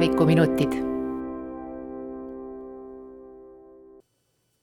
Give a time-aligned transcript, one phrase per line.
[0.00, 0.72] minevikuminutid.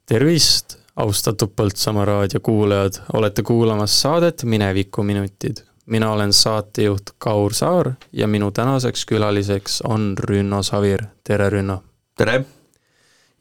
[0.05, 5.57] tervist, austatud Põltsamaa raadio kuulajad, olete kuulamas saadet Minevikuminutid.
[5.86, 11.83] mina olen saatejuht Kaur Saar ja minu tänaseks külaliseks on Rünno Savir, tere Rünno!
[12.18, 12.46] tere!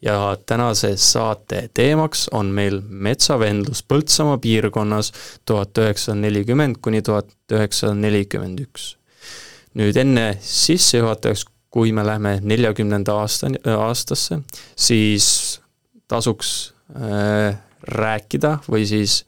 [0.03, 5.13] ja tänase saate teemaks on meil metsavendlus Põltsamaa piirkonnas
[5.45, 8.97] tuhat üheksasada nelikümmend kuni tuhat üheksasada nelikümmend üks.
[9.75, 14.39] nüüd enne sissejuhatuseks, kui me läheme neljakümnenda aastani, aastasse,
[14.73, 15.27] siis
[16.09, 16.53] tasuks
[16.97, 19.19] äh, rääkida või siis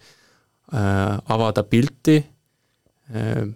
[0.72, 2.22] äh, avada pilti
[3.12, 3.48] äh,,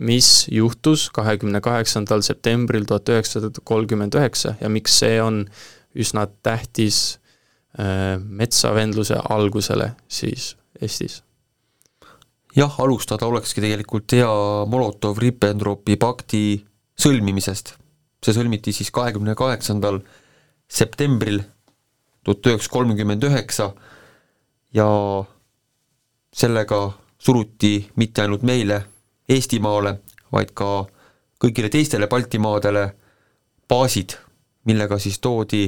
[0.00, 5.42] mis juhtus kahekümne kaheksandal septembril tuhat üheksasada kolmkümmend üheksa ja miks see on
[5.92, 7.18] üsna tähtis
[7.76, 11.20] äh, metsavendluse algusele siis Eestis.
[12.56, 14.32] jah, alustada olekski tegelikult hea
[14.72, 16.44] Molotov-Ribbentropi pakti
[17.00, 17.74] sõlmimisest.
[18.24, 20.00] See sõlmiti siis kahekümne kaheksandal
[20.68, 21.40] septembril
[22.24, 23.70] tuhat üheksasada kolmkümmend üheksa
[24.76, 24.88] ja
[26.32, 26.80] sellega
[27.18, 28.84] suruti mitte ainult meile,
[29.30, 30.00] Eestimaale,
[30.32, 30.66] vaid ka
[31.40, 32.88] kõigile teistele Baltimaadele
[33.70, 34.16] baasid
[34.66, 35.64] millega siis toodi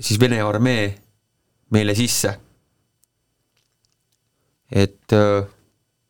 [0.00, 0.94] siis Vene armee
[1.70, 2.38] meile sisse.
[4.68, 5.46] et äh,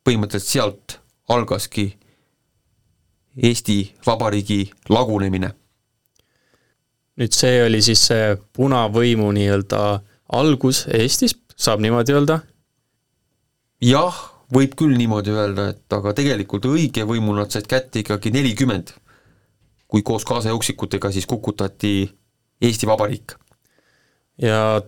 [0.03, 0.95] põhimõtteliselt sealt
[1.31, 1.85] algaski
[3.43, 5.53] Eesti Vabariigi lagunemine.
[7.19, 9.83] nüüd see oli siis see punavõimu nii-öelda
[10.39, 12.41] algus Eestis, saab niimoodi öelda?
[13.83, 14.17] jah,
[14.55, 18.95] võib küll niimoodi öelda, et aga tegelikult õige võimu nad said kätte ikkagi nelikümmend
[19.89, 22.11] kui koos kaasajooiksikutega siis kukutati
[22.61, 23.35] Eesti Vabariik.
[24.43, 24.83] ja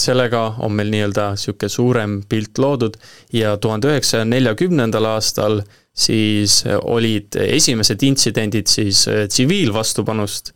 [0.00, 2.96] sellega on meil nii-öelda niisugune suurem pilt loodud
[3.32, 5.60] ja tuhande üheksasaja neljakümnendal aastal
[5.94, 10.50] siis olid esimesed intsidendid siis äh, tsiviilvastupanust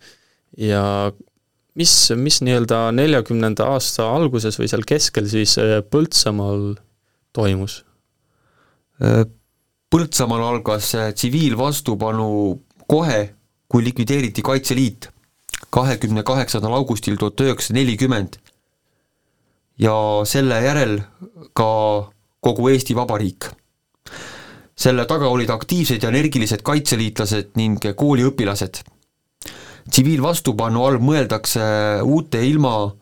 [0.58, 0.82] ja
[1.78, 6.72] mis, mis nii-öelda neljakümnenda aasta alguses või seal keskel siis äh, Põltsamaal
[7.36, 7.84] toimus?
[9.88, 12.26] Põltsamaal algas tsiviilvastupanu
[12.90, 13.20] kohe,
[13.70, 15.06] kui likvideeriti Kaitseliit
[15.70, 18.40] kahekümne kaheksandal augustil tuhat üheksasada nelikümmend
[19.78, 19.94] ja
[20.24, 20.98] selle järel
[21.54, 21.70] ka
[22.40, 23.50] kogu Eesti Vabariik.
[24.78, 28.82] selle taga olid aktiivsed ja energilised kaitseliitlased ning kooliõpilased.
[29.90, 31.60] tsiviilvastupanu all mõeldakse
[32.02, 32.94] uute ilma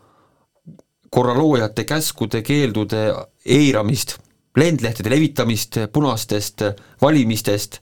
[1.10, 3.14] korraloojate käskude, keeldude
[3.44, 4.18] eiramist,
[4.56, 6.62] lendlehtede levitamist, punastest
[7.02, 7.80] valimistest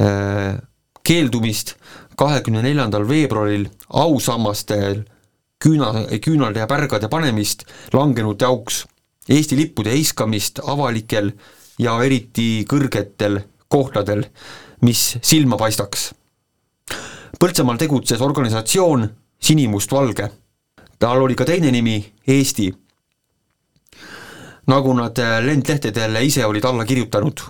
[0.00, 0.58] äh,,
[1.06, 1.76] keeldumist
[2.16, 5.04] kahekümne neljandal veebruaril ausammastel
[5.62, 8.84] küüna, küünalde ja pärgade panemist langenute auks,
[9.28, 11.32] Eesti lippude heiskamist avalikel
[11.82, 14.22] ja eriti kõrgetel kohtadel,
[14.86, 16.12] mis silma paistaks.
[17.40, 19.08] Põltsamaal tegutses organisatsioon
[19.42, 20.30] Sinimustvalge.
[20.98, 22.74] tal oli ka teine nimi, Eesti.
[24.66, 27.40] nagu nad lendlehtedele ise olid alla kirjutanud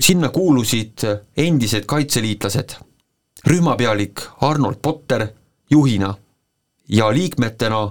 [0.00, 1.04] sinna kuulusid
[1.36, 2.76] endised kaitseliitlased,
[3.46, 5.26] rühmapealik Arnold Potter
[5.70, 6.14] juhina
[6.88, 7.90] ja liikmetena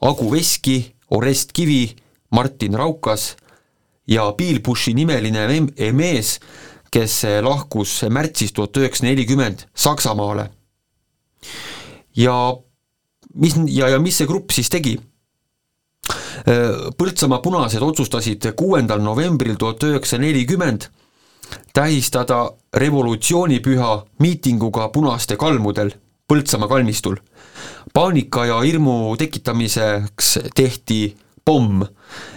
[0.00, 1.96] Agu Veski, Orest Kivi,
[2.30, 3.36] Martin Raukas
[4.06, 5.46] ja Bill Bushi nimeline
[5.92, 6.38] mees,
[6.90, 10.50] kes lahkus märtsis tuhat üheksasada nelikümmend Saksamaale.
[12.16, 12.56] ja
[13.34, 14.96] mis, ja, ja mis see grupp siis tegi?
[16.98, 20.88] Põltsamaa punased otsustasid kuuendal novembril tuhat üheksasada nelikümmend
[21.74, 25.92] tähistada revolutsioonipüha miitinguga punaste kalmudel
[26.26, 27.16] Põltsamaa kalmistul.
[27.96, 31.80] Paanika ja hirmu tekitamiseks tehti pomm,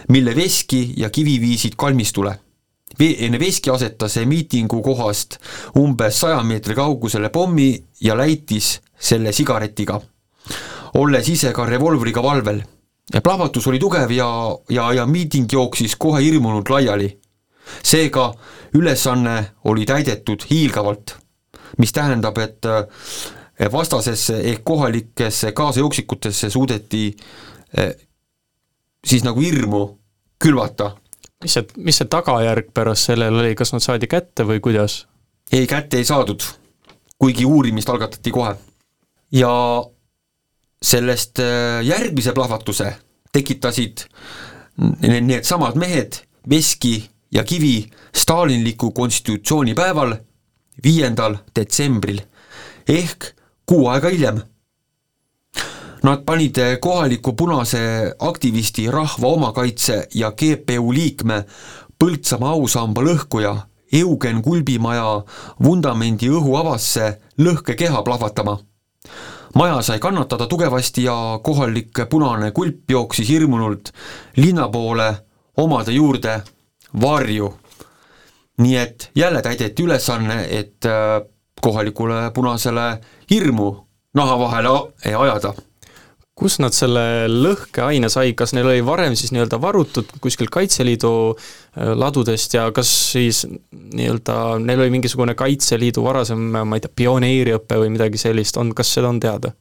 [0.07, 2.39] mille Veski ja Kivi viisid kalmistule.
[2.99, 5.35] enne Veski asetas miitingu kohast
[5.75, 9.99] umbes saja meetri kaugusele pommi ja läitis selle sigaretiga,
[10.93, 12.61] olles ise ka revolvriga valvel
[13.23, 14.29] plahvatus oli tugev ja,
[14.69, 17.19] ja, ja miiting jooksis kohe hirmunult laiali.
[17.83, 18.33] seega
[18.73, 21.17] ülesanne oli täidetud hiilgavalt,
[21.77, 22.65] mis tähendab, et
[23.71, 27.17] vastasesse ehk kohalikesse kaasajooiksikutesse suudeti
[27.77, 27.95] eh,
[29.05, 29.83] siis nagu hirmu
[30.39, 30.95] külvata.
[31.43, 35.05] mis see, mis see tagajärg pärast sellel oli, kas nad saadi kätte või kuidas?
[35.51, 36.43] ei, kätte ei saadud,
[37.19, 38.55] kuigi uurimist algatati kohe.
[39.31, 39.51] ja
[40.81, 42.93] sellest äh, järgmise plahvatuse
[43.31, 44.07] tekitasid
[45.21, 50.15] needsamad mehed Veski ja Kivi stalinliku konstitutsioonipäeval,
[50.83, 52.21] viiendal detsembril
[52.87, 53.33] ehk
[53.69, 54.41] kuu aega hiljem.
[56.03, 61.43] Nad panid kohaliku punase aktivisti Rahva Omakaitse ja GPU liikme
[61.99, 63.51] Põltsamaa ausamba lõhkuja
[63.93, 65.23] Eugen Kulbimaja
[65.63, 68.57] vundamendi õhuavasse lõhkekeha plahvatama.
[69.55, 73.91] maja sai kannatada tugevasti ja kohalik punane kulp jooksis hirmunult
[74.37, 75.17] linna poole
[75.57, 76.41] omade juurde
[77.01, 77.53] varju.
[78.57, 81.21] nii et jälle täideti ülesanne, et äh,
[81.61, 82.99] kohalikule punasele
[83.31, 83.71] hirmu
[84.15, 84.75] naha vahele
[85.05, 85.53] ajada.
[86.39, 91.89] Kus nad selle lõhkeaine sai, kas neil oli varem siis nii-öelda varutud kuskil Kaitseliidu äh,
[91.99, 93.41] ladudest ja kas siis
[93.71, 98.93] nii-öelda neil oli mingisugune Kaitseliidu varasem, ma ei tea, pioneeriõpe või midagi sellist, on, kas
[98.95, 99.51] seda on teada?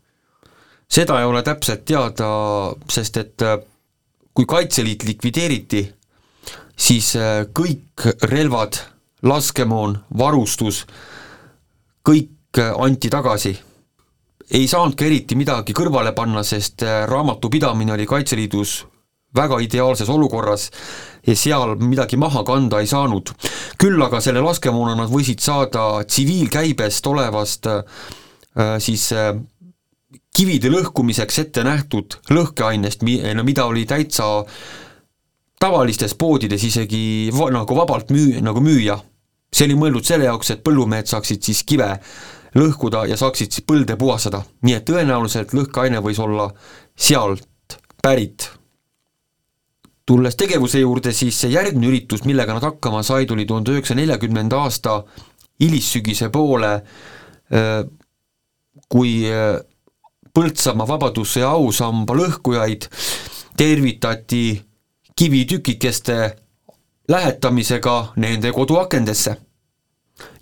[0.89, 2.29] seda ei ole täpselt teada,
[2.91, 3.59] sest et äh,
[4.35, 5.83] kui Kaitseliit likvideeriti,
[6.79, 8.79] siis äh, kõik relvad,
[9.27, 10.85] laskemoon, varustus,
[12.09, 13.53] kõik anti tagasi
[14.51, 18.79] ei saanudki eriti midagi kõrvale panna, sest äh, raamatupidamine oli Kaitseliidus
[19.37, 20.71] väga ideaalses olukorras
[21.27, 23.35] ja seal midagi maha kanda ei saanud.
[23.79, 27.85] küll aga selle laskemoona nad võisid saada tsiviilkäibest olevast äh,
[28.79, 29.35] siis äh,
[30.37, 33.03] kivide lõhkumiseks ette nähtud lõhkeainest,
[33.35, 34.45] no mida oli täitsa
[35.61, 38.97] tavalistes poodides isegi va, nagu vabalt müü-, nagu müüa.
[39.53, 41.89] See oli mõeldud selle jaoks, et põllumehed saaksid siis kive
[42.59, 46.49] lõhkuda ja saaksid siis põlde puhastada, nii et tõenäoliselt lõhkeaine võis olla
[46.97, 48.51] sealt pärit.
[50.09, 54.57] tulles tegevuse juurde, siis see järgmine üritus, millega nad hakkama said, oli tuhande üheksasaja neljakümnenda
[54.65, 55.03] aasta
[55.61, 56.71] hilissügise poole,
[58.89, 59.13] kui
[60.39, 62.87] Põltsamaa Vabadussõja ausamba lõhkujaid
[63.59, 64.63] tervitati
[65.19, 66.19] kivitükikeste
[67.09, 69.37] lähetamisega nende koduakendesse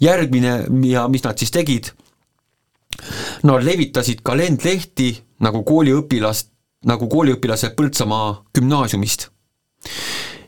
[0.00, 1.90] järgmine ja mis nad siis tegid,
[3.44, 5.10] nad levitasid kalendlehti
[5.44, 6.50] nagu kooliõpilast,
[6.88, 9.28] nagu kooliõpilased Põltsamaa gümnaasiumist.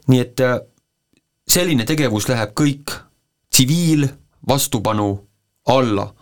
[0.09, 0.61] nii et äh,
[1.49, 2.95] selline tegevus läheb kõik
[3.51, 5.09] tsiviilvastupanu
[5.67, 6.15] alla.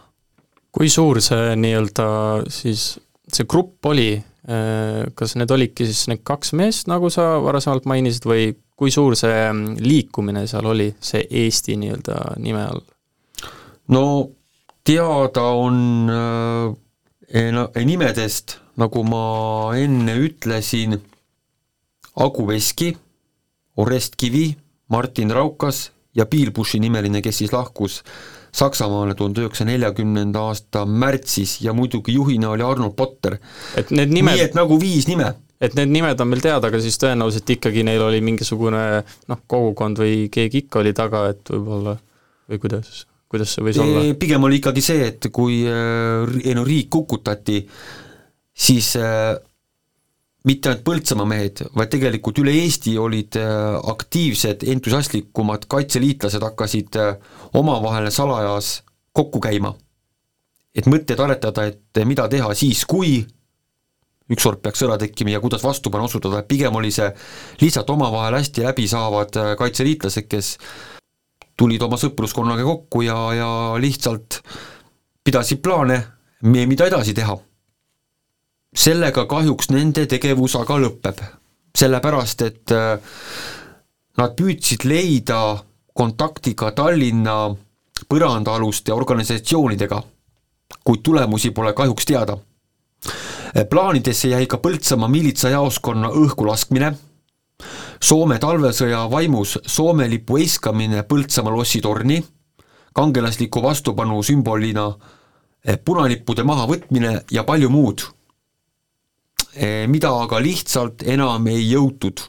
[0.72, 2.06] kui suur see nii-öelda
[2.52, 2.98] siis,
[3.32, 4.16] see grupp oli,
[4.50, 9.16] äh, kas need olidki siis need kaks meest, nagu sa varasemalt mainisid, või kui suur
[9.16, 12.82] see mm, liikumine seal oli, see Eesti nii-öelda nime all?
[13.88, 14.04] no
[14.86, 19.26] teada on äh, nimedest, nagu ma
[19.78, 20.98] enne ütlesin,
[22.16, 22.94] Agu Veski,
[23.76, 24.48] Orest Kivi,
[24.88, 28.02] Martin Raukas ja Piilbushi nimeline, kes siis lahkus
[28.56, 33.36] Saksamaale tuhande üheksasaja neljakümnenda aasta märtsis ja muidugi juhina oli Arnold Potter.
[33.76, 36.80] et need nimed nii et nagu viis nime et need nimed on meil teada, aga
[36.82, 41.96] siis tõenäoliselt ikkagi neil oli mingisugune noh, kogukond või keegi ikka oli taga, et võib-olla
[42.50, 43.04] või kuidas?
[43.32, 44.04] kuidas see võis olla?
[44.20, 47.62] pigem oli ikkagi see, et kui äh, no riik kukutati,
[48.54, 49.34] siis äh,
[50.46, 57.00] mitte ainult Põltsamaa mehed, vaid tegelikult üle Eesti olid äh, aktiivsed, entusiastlikumad kaitseliitlased hakkasid
[57.58, 58.80] omavahel salajas
[59.16, 59.74] kokku käima.
[60.76, 63.22] et mõtteid aretada, et mida teha siis, kui
[64.32, 67.08] ükskord peaks sõda tekkima ja kuidas vastupanu osutada, pigem oli see
[67.60, 70.56] lihtsalt omavahel hästi läbi saavad kaitseliitlased, kes
[71.56, 73.50] tulid oma sõpruskonnaga kokku ja, ja
[73.80, 74.40] lihtsalt
[75.24, 76.00] pidasid plaane,
[76.42, 77.38] mida edasi teha.
[78.76, 81.22] sellega kahjuks nende tegevus aga lõpeb,
[81.76, 82.98] sellepärast et äh,
[84.20, 85.56] nad püüdsid leida
[85.96, 87.54] kontakti ka Tallinna
[88.10, 90.02] põrandaaluste organisatsioonidega,
[90.84, 92.36] kuid tulemusi pole kahjuks teada.
[93.64, 96.94] Plaanidesse jäi ka Põltsamaa miilitsajaoskonna õhku laskmine
[98.02, 102.18] Soome talvesõja vaimus Soome lipu heiskamine Põltsamaa lossitorni,
[102.94, 104.86] kangelasliku vastupanu sümbolina
[105.64, 108.04] eh, punalippude mahavõtmine ja palju muud,
[109.54, 112.20] eh, mida aga lihtsalt enam ei jõutud.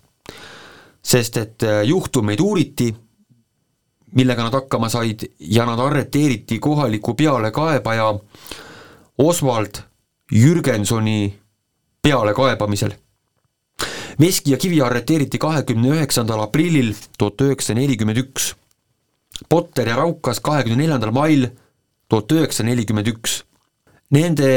[1.07, 2.87] sest et eh, juhtumeid uuriti,
[4.15, 8.13] millega nad hakkama said ja nad arreteeriti kohaliku pealekaebaja
[9.17, 9.86] Oswald
[10.31, 11.33] Jürgensoni
[12.03, 12.95] pealekaebamisel
[14.19, 18.55] Veski ja Kivi arreteeriti kahekümne üheksandal aprillil tuhat üheksasada nelikümmend üks.
[19.49, 21.45] Potter ja Raukas kahekümne neljandal mail
[22.09, 23.43] tuhat üheksasada nelikümmend üks.
[24.11, 24.49] Nende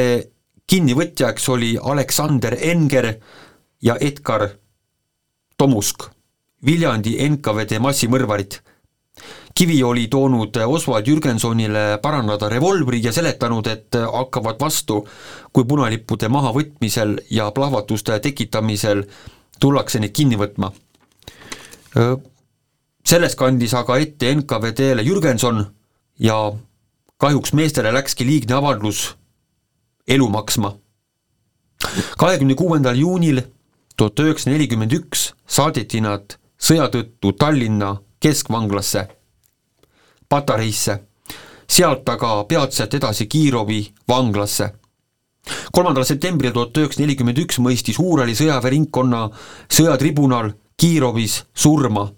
[0.71, 3.11] kinnivõtjaks oli Aleksander Enger
[3.83, 4.49] ja Edgar
[5.61, 6.09] Tomusk,
[6.65, 8.63] Viljandi NKVD massimõrvarid.
[9.55, 15.03] Kivi oli toonud Oswald Jürgensonile parandada revolvri ja seletanud, et hakkavad vastu,
[15.53, 19.05] kui punalippude mahavõtmisel ja plahvatuste tekitamisel
[19.61, 20.71] tullakse neid kinni võtma.
[23.05, 25.65] Selles kandis aga ette NKVD-le Jürgenson
[26.19, 26.39] ja
[27.21, 29.17] kahjuks meestele läkski liigne avaldus
[30.09, 30.77] elu maksma.
[32.19, 33.41] kahekümne kuuendal juunil
[33.97, 39.09] tuhat üheksasada nelikümmend üks saadeti nad sõja tõttu Tallinna keskvanglasse.
[40.31, 41.01] Patareisse,
[41.69, 44.71] sealt aga peatselt edasi Kirovi vanglasse.
[45.73, 49.29] kolmandal septembril tuhat üheksasada nelikümmend üks mõistis Uurali sõjaväeringkonna
[49.69, 52.13] sõjatribunal Kirovis surma.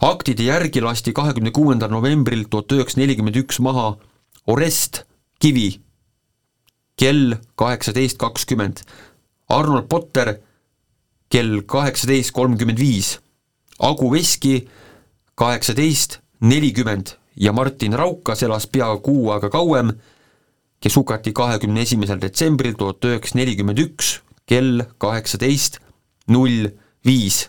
[0.00, 3.96] aktide järgi lasti kahekümne kuuendal novembril tuhat üheksasada nelikümmend üks maha
[4.46, 5.04] Orest
[5.40, 5.80] Kivi
[6.96, 8.84] kell kaheksateist kakskümmend,
[9.48, 10.36] Arnold Potter
[11.30, 13.18] kell kaheksateist kolmkümmend viis,
[13.78, 14.68] Agu Veski
[15.34, 19.92] kaheksateist nelikümmend ja Martin Raukas elas pea kuu aega kauem,
[20.80, 25.80] kes hukati kahekümne esimesel detsembril tuhat üheksasada nelikümmend üks kell kaheksateist
[26.28, 26.68] null
[27.06, 27.48] viis.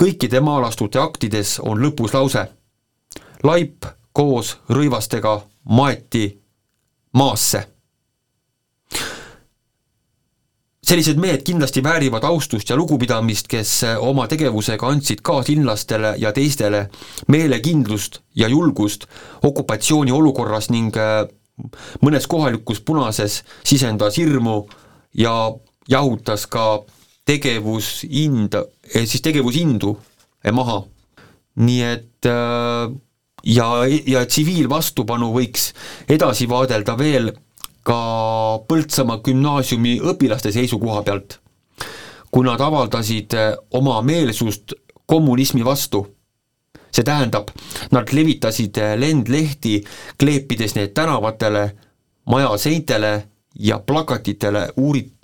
[0.00, 2.46] kõikide maalastute aktides on lõpus lause
[3.42, 6.24] laip koos rõivastega maeti
[7.12, 7.66] maasse
[10.90, 16.80] sellised mehed kindlasti väärivad austust ja lugupidamist, kes eh, oma tegevusega andsid kaaslinlastele ja teistele
[17.30, 19.06] meelekindlust ja julgust
[19.46, 21.28] okupatsiooni olukorras ning eh,
[22.02, 24.64] mõnes kohalikus punases sisendas hirmu
[25.14, 25.34] ja
[25.88, 26.82] jahutas ka
[27.28, 29.94] tegevushinda, eh, siis tegevusindu
[30.52, 30.82] maha.
[31.60, 32.26] nii et
[33.44, 33.66] ja,
[34.06, 35.72] ja tsiviilvastupanu võiks
[36.08, 37.32] edasi vaadelda veel
[37.82, 37.98] ka
[38.68, 41.38] Põltsamaa gümnaasiumi õpilaste seisukoha pealt,
[42.30, 44.74] kui nad avaldasid eh, oma meelsust
[45.06, 46.06] kommunismi vastu.
[46.90, 47.52] see tähendab,
[47.94, 49.76] nad levitasid eh, lendlehti,
[50.18, 51.70] kleepides need tänavatele,
[52.26, 53.12] maja seintele
[53.54, 55.14] ja plakatitele, uurit-,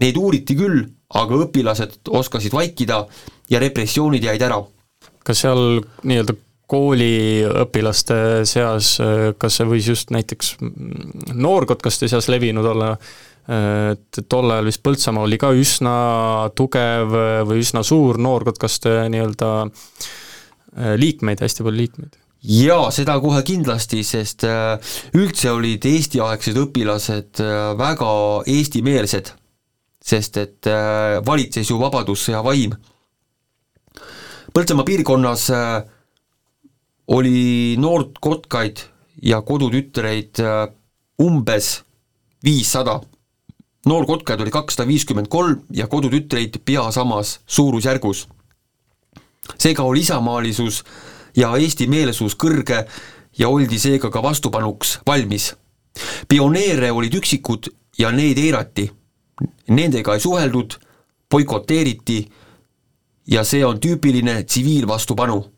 [0.00, 3.06] neid uuriti küll, aga õpilased oskasid vaikida
[3.50, 4.60] ja repressioonid jäid ära.
[5.24, 6.34] kas seal nii-öelda
[6.68, 8.92] kooliõpilaste seas,
[9.40, 10.54] kas see võis just näiteks
[11.32, 12.92] noorkotkaste seas levinud olla,
[13.48, 15.96] et tol ajal vist Põltsamaa oli ka üsna
[16.58, 17.16] tugev
[17.48, 19.52] või üsna suur noorkotkaste nii-öelda
[21.00, 22.18] liikmeid, hästi palju liikmeid?
[22.42, 24.78] jaa, seda kohe kindlasti, sest äh,
[25.18, 28.10] üldse olid eestiaegsed õpilased äh, väga
[28.46, 29.32] eestimeelsed,
[30.04, 32.76] sest et äh, valitses ju Vabadussõja vaim.
[34.54, 35.82] Põltsamaa piirkonnas äh,
[37.08, 38.76] oli noort kotkaid
[39.22, 40.68] ja kodutütreid äh,
[41.22, 41.82] umbes
[42.44, 43.00] viissada.
[43.86, 48.28] noorkotkaid oli kakssada viiskümmend kolm ja kodutütreid pea samas suurusjärgus.
[49.58, 50.84] seega oli isamaalisus
[51.36, 52.84] ja eesti-meelsus kõrge
[53.38, 55.54] ja oldi seega ka vastupanuks valmis.
[56.28, 58.90] pioneere olid üksikud ja neid eirati.
[59.68, 60.74] Nendega ei suheldud,
[61.30, 62.28] boikoteeriti
[63.26, 65.57] ja see on tüüpiline tsiviilvastupanu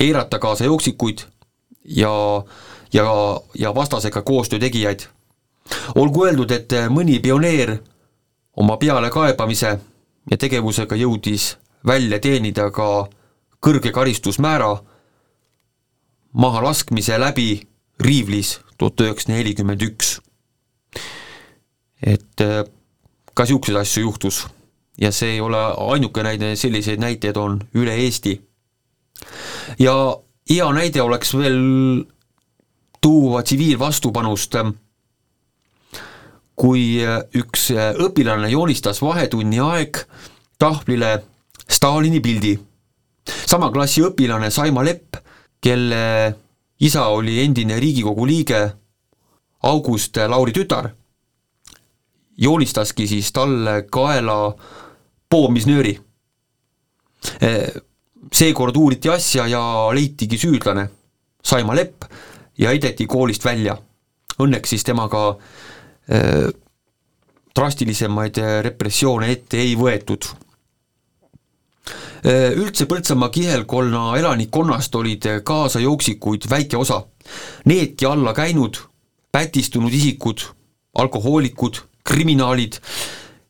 [0.00, 1.18] eirata kaasajooksikuid
[1.84, 2.44] ja,
[2.92, 3.04] ja,
[3.54, 5.00] ja vastasega koostöö tegijaid.
[5.94, 7.78] olgu öeldud, et mõni pioneer
[8.56, 9.78] oma pealekaebamise
[10.30, 13.08] ja tegevusega jõudis välja teenida ka
[13.60, 14.76] kõrge karistusmäära
[16.32, 17.68] mahalaskmise läbi
[18.00, 20.20] Riivlis tuhat üheksasada nelikümmend üks.
[22.02, 22.40] et
[23.34, 24.46] ka niisuguseid asju juhtus
[25.00, 25.58] ja see ei ole
[25.92, 28.40] ainuke näide, selliseid näiteid on üle Eesti
[29.78, 29.94] ja
[30.50, 31.58] hea näide oleks veel
[33.00, 34.56] tuua tsiviilvastupanust,
[36.58, 36.84] kui
[37.38, 40.02] üks õpilane joonistas vahetunni aeg
[40.58, 41.22] tahvlile
[41.68, 42.58] Stalini pildi.
[43.46, 45.16] sama klassi õpilane Saima Lepp,
[45.60, 46.34] kelle
[46.80, 48.72] isa oli endine Riigikogu liige
[49.62, 50.90] August Lauri tütar,
[52.38, 54.54] joonistaski siis talle kaela
[55.30, 55.98] poomisnööri
[58.32, 59.62] seekord uuriti asja ja
[59.94, 60.88] leitigi süüdlane,
[61.44, 62.04] Saima Lepp,
[62.58, 63.76] ja heideti koolist välja.
[64.38, 66.50] Õnneks siis temaga äh,
[67.56, 70.36] drastilisemaid äh, repressioone ette ei võetud äh,.
[72.58, 77.02] Üldse Põltsamaa kihelkonna elanikkonnast olid kaasajooksikuid väike osa.
[77.70, 78.78] Needki alla käinud,
[79.32, 80.42] pätistunud isikud,
[80.98, 82.78] alkohoolikud, kriminaalid,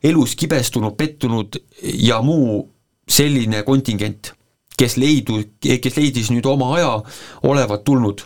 [0.04, 2.68] elus kibestunud, pettunud ja muu
[3.08, 4.37] selline kontingent
[4.78, 6.92] kes leidu, kes leidis nüüd oma aja,
[7.46, 8.22] olevat tulnud,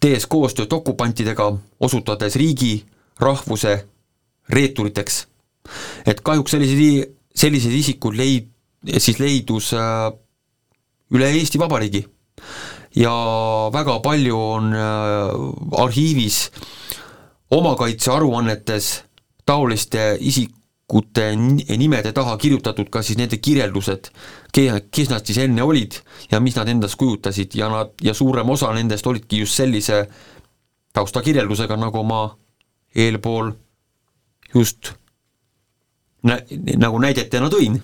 [0.00, 1.50] tehes koostööd okupantidega,
[1.80, 2.84] osutades riigi,
[3.20, 3.74] rahvuse
[4.54, 5.26] reeturiteks.
[6.06, 8.52] et kahjuks selliseid, selliseid isikuid leid-,
[8.98, 10.12] siis leidus äh,
[11.12, 12.06] üle Eesti Vabariigi
[12.96, 13.12] ja
[13.74, 16.38] väga palju on äh, arhiivis
[17.50, 19.02] omakaitsearuannetes
[19.44, 21.36] taoliste isik-, isikute
[21.76, 24.08] nimede taha kirjutatud ka siis nende kirjeldused,
[24.54, 25.98] kes nad siis enne olid
[26.30, 30.06] ja mis nad endast kujutasid ja nad, ja suurem osa nendest olidki just sellise
[30.96, 32.22] taustakirjeldusega, nagu ma
[32.96, 33.52] eelpool
[34.54, 34.92] just
[36.22, 36.42] nä-,
[36.76, 37.80] nagu näidetena tõin.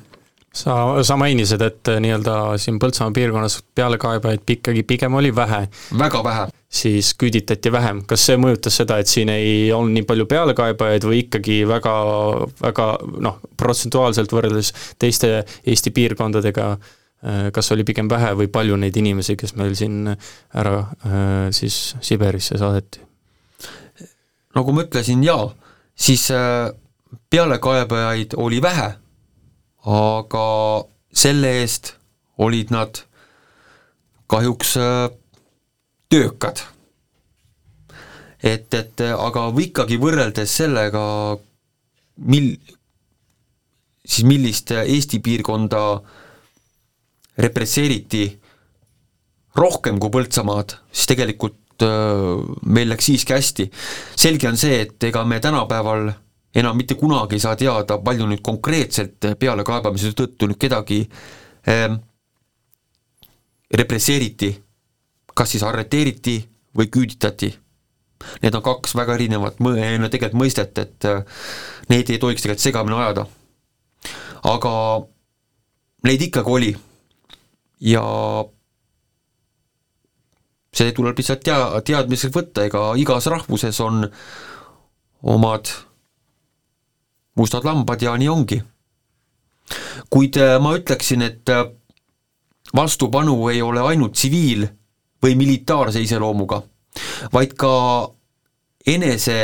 [0.54, 5.68] sa, sa mainisid, et äh, nii-öelda siin Põltsamaa piirkonnas pealekaebajaid ikkagi pigem oli vähe.
[5.98, 6.48] väga vähe.
[6.74, 11.22] Siis küüditati vähem, kas see mõjutas seda, et siin ei olnud nii palju pealekaebajaid või
[11.24, 11.94] ikkagi väga,
[12.62, 12.88] väga
[13.22, 19.38] noh, protsentuaalselt võrreldes teiste Eesti piirkondadega äh, kas oli pigem vähe või palju neid inimesi,
[19.38, 23.02] kes meil siin ära äh, siis Siberisse saadeti?
[24.54, 25.48] nagu ma ütlesin, jaa,
[25.98, 26.28] siis
[27.30, 28.92] pealekaebajaid oli vähe
[29.84, 30.46] aga
[31.12, 31.94] selle eest
[32.40, 33.04] olid nad
[34.32, 35.10] kahjuks äh,
[36.10, 36.62] töökad.
[38.44, 41.02] et, et aga ikkagi võrreldes sellega,
[42.28, 42.58] mil-,
[44.04, 45.80] siis millist Eesti piirkonda
[47.40, 48.26] represseeriti
[49.56, 53.70] rohkem kui Põltsamaad, siis tegelikult äh, meil läks siiski hästi.
[54.16, 56.10] selge on see, et ega me tänapäeval
[56.54, 61.00] enam mitte kunagi ei saa teada, palju nüüd konkreetselt pealekaebamise tõttu nüüd kedagi
[61.70, 61.98] ähm,
[63.74, 64.52] represseeriti,
[65.34, 66.38] kas siis arreteeriti
[66.76, 67.50] või küüditati.
[68.42, 69.76] Need on kaks väga erinevat mõ-,
[70.08, 71.24] tegelikult mõistet, et äh,
[71.90, 73.26] neid ei tohiks tegelikult segamini ajada.
[74.44, 74.70] aga
[76.04, 76.70] neid ikkagi oli
[77.80, 78.02] ja
[80.74, 84.04] see tuleb lihtsalt tea-, teadmiseks võtta, ega igas rahvuses on
[85.22, 85.70] omad
[87.36, 88.62] mustad lambad ja nii ongi.
[90.10, 91.66] kuid äh, ma ütleksin, et äh,
[92.76, 94.68] vastupanu ei ole ainult tsiviil-
[95.24, 96.60] või militaarse iseloomuga,
[97.32, 97.74] vaid ka
[98.86, 99.38] enese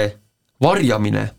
[0.63, 1.31] varjamine,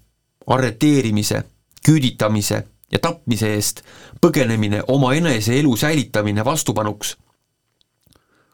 [0.48, 1.44] arreteerimise,
[1.86, 3.84] küüditamise ja tapmise eest
[4.22, 7.18] põgenemine, oma enese elu säilitamine vastupanuks.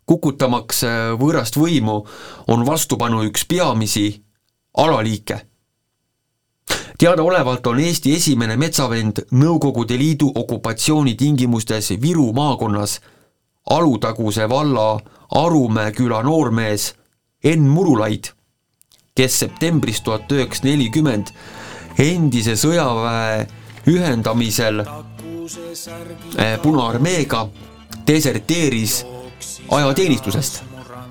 [0.05, 2.05] kukutamaks äh, võõrast võimu
[2.47, 4.23] on vastupanu üks peamisi
[4.77, 5.41] alaliike
[6.97, 12.99] teadaolevalt on Eesti esimene metsavend Nõukogude Liidu okupatsiooni tingimustes Viru maakonnas
[13.69, 14.99] Alutaguse valla
[15.35, 16.93] Arumäe küla noormees
[17.43, 18.31] Enn Murulaid,
[19.15, 21.31] kes septembris tuhat üheksasada nelikümmend
[21.99, 23.47] endise sõjaväe
[23.87, 27.47] ühendamisel eh, Punaarmeega
[28.07, 29.01] deserteeris
[29.71, 30.63] ajateenistusest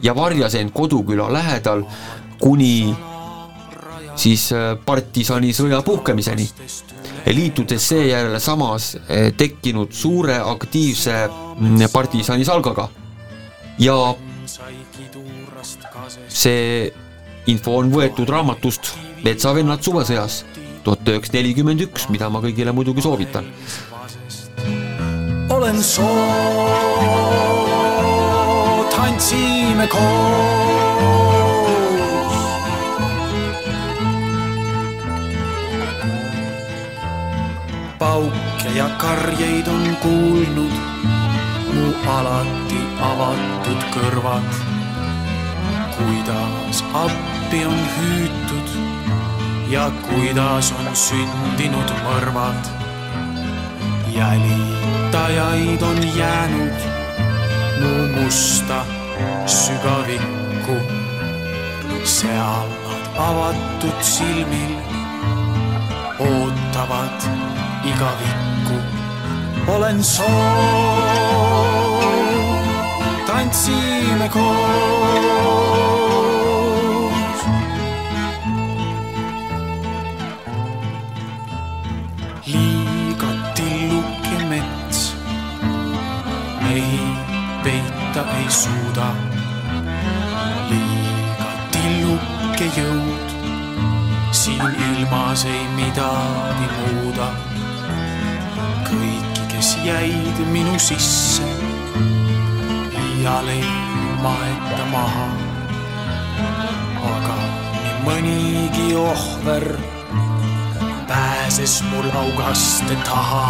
[0.02, 1.84] ja varjas end koduküla lähedal
[2.40, 2.94] kuni
[4.16, 6.48] siis äh, partisanisõja puhkemiseni,
[7.26, 12.88] liitudes seejärel samas äh, tekkinud suure aktiivse mm, partisanisalgaga.
[13.78, 13.96] Ja
[16.28, 16.92] see
[17.46, 20.44] info on võetud raamatust Metsavennad suvesõjas
[20.86, 23.48] tuhat üheksasada nelikümmend üks, mida ma kõigile muidugi soovitan.
[25.50, 26.06] olen soo,
[28.94, 30.54] tantsime koos.
[37.98, 40.85] pauke ja karjeid on kuulnud
[42.06, 44.50] alati avatud kõrvad.
[45.96, 48.70] kuidas appi on hüütud
[49.68, 52.62] ja kuidas on sündinud mõrvad.
[54.16, 56.78] jälitajaid on jäänud
[57.80, 58.84] mu musta
[59.46, 60.76] sügavikku.
[62.04, 64.74] seal nad avatud silmil
[66.18, 67.20] ootavad
[67.84, 68.76] igavikku.
[69.66, 71.95] olen soov,
[73.36, 74.46] tantsime koos.
[82.46, 85.00] liiga tilluke mets,
[86.62, 87.00] mehi
[87.64, 89.08] peita ei suuda.
[90.70, 93.26] liiga tilluke jõud
[94.32, 97.28] siin ilmas ei midagi muuda
[98.88, 101.44] kõiki, kes jäid minu sisse,
[103.26, 103.66] iial ei
[104.22, 105.26] maeta maha.
[107.14, 109.64] aga nii mõnigi ohver
[111.08, 113.46] pääses mul augaste taha.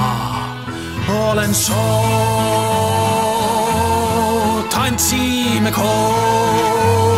[1.09, 1.77] olen soo,
[4.73, 7.16] tantsime koos.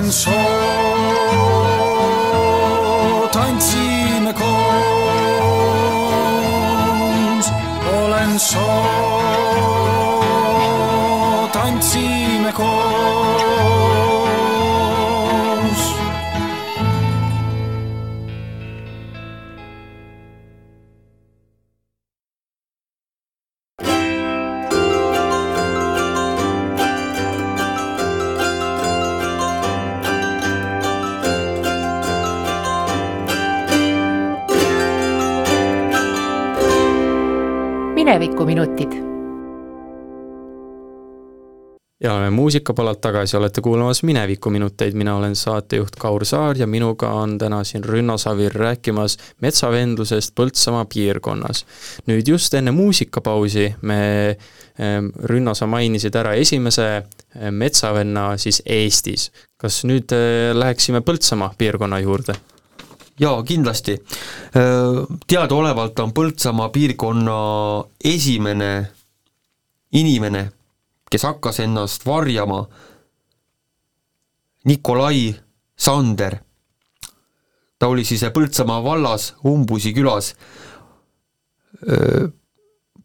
[0.00, 0.32] Olen soo,
[3.32, 4.66] tantsime koos,
[7.92, 9.18] olen soo,
[11.52, 12.89] tantsime koos.
[42.50, 47.84] Muusikapalalt tagasi, olete kuulamas Minevikuminuteid, mina olen saatejuht Kaur Saar ja minuga on täna siin
[47.84, 51.64] Rünno Savir rääkimas metsavendlusest Põltsamaa piirkonnas.
[52.06, 54.36] nüüd just enne muusikapausi me,
[54.80, 59.30] ähm, Rünno, sa mainisid ära esimese äh, metsavenna siis Eestis.
[59.56, 62.34] kas nüüd äh, läheksime Põltsamaa piirkonna juurde?
[63.20, 63.98] jaa, kindlasti.
[65.26, 68.88] Teadaolevalt on Põltsamaa piirkonna esimene
[69.92, 70.50] inimene,
[71.10, 72.68] kes hakkas ennast varjama,
[74.64, 75.34] Nikolai
[75.78, 76.36] Sander.
[77.78, 80.34] ta oli siis Põltsamaa vallas Umbusi külas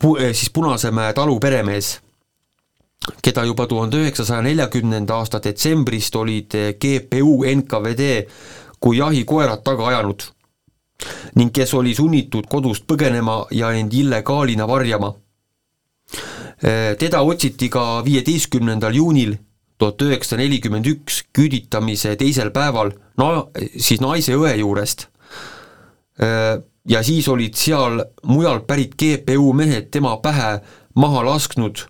[0.04, 2.02] pu-, siis Punasemäe talu peremees,
[3.24, 8.10] keda juba tuhande üheksasaja neljakümnenda aasta detsembrist olid GPU, NKVD
[8.80, 10.32] kui jahikoerad taga ajanud
[11.36, 15.14] ning kes oli sunnitud kodust põgenema ja end illegaalina varjama.
[16.62, 19.36] Teda otsiti ka viieteistkümnendal juunil
[19.78, 23.44] tuhat üheksasada nelikümmend üks küüditamise teisel päeval na-,
[23.76, 25.08] siis naise õe juurest.
[26.88, 30.62] ja siis olid seal mujalt pärit GPU mehed tema pähe
[30.96, 31.84] maha lasknud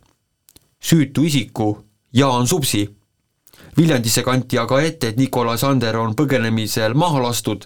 [0.82, 1.78] süütu isiku
[2.14, 2.88] Jaan Supsi
[3.78, 7.66] Viljandisse kanti aga ette, et Nikolai Sander on põgenemisel maha lastud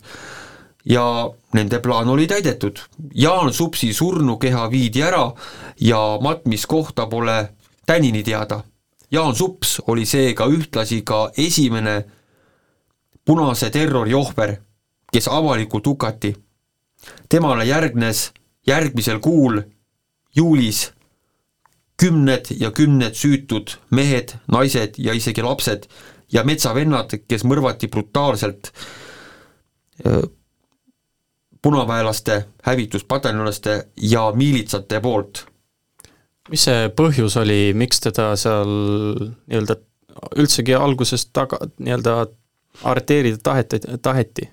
[0.85, 2.79] ja nende plaan oli täidetud.
[3.15, 5.31] Jaan Supsi surnukeha viidi ära
[5.81, 7.49] ja matmiskohta pole
[7.85, 8.63] tänini teada.
[9.11, 12.03] Jaan Sups oli seega ühtlasi ka esimene
[13.25, 14.55] punase terrori ohver,
[15.11, 16.35] kes avalikult hukati.
[17.29, 18.31] temale järgnes
[18.67, 19.61] järgmisel kuul,
[20.35, 20.91] juulis
[21.97, 25.87] kümned ja kümned süütud mehed, naised ja isegi lapsed
[26.31, 28.71] ja metsavennad, kes mõrvati brutaalselt
[31.61, 35.45] punaväelaste, hävituspataljonlaste ja miilitsate poolt.
[36.49, 38.69] mis see põhjus oli, miks teda seal
[39.45, 39.75] nii-öelda
[40.41, 42.15] üldsegi algusest taga, nii-öelda
[42.89, 44.49] arreteerida taheti, taheti?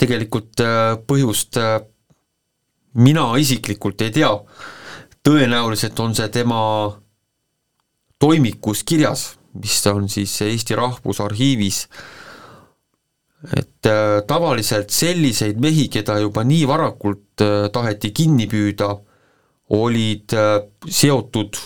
[0.00, 0.62] tegelikult
[1.06, 1.58] põhjust
[2.94, 4.30] mina isiklikult ei tea,
[5.26, 6.62] tõenäoliselt on see tema
[8.20, 11.84] toimikus kirjas, mis on siis Eesti Rahvusarhiivis,
[13.56, 18.92] et äh, tavaliselt selliseid mehi, keda juba nii varakult äh, taheti kinni püüda,
[19.76, 20.56] olid äh,
[20.88, 21.56] seotud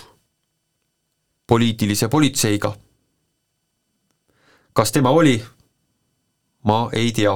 [1.46, 2.74] poliitilise politseiga.
[4.72, 5.42] kas tema oli?
[6.64, 7.34] ma ei tea.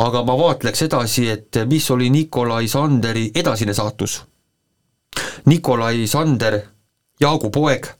[0.00, 4.20] Aga ma vaatleks edasi, et mis oli Nikolai Sanderi edasine saatus.
[5.50, 6.60] Nikolai Sander,
[7.20, 7.90] Jaagu poeg,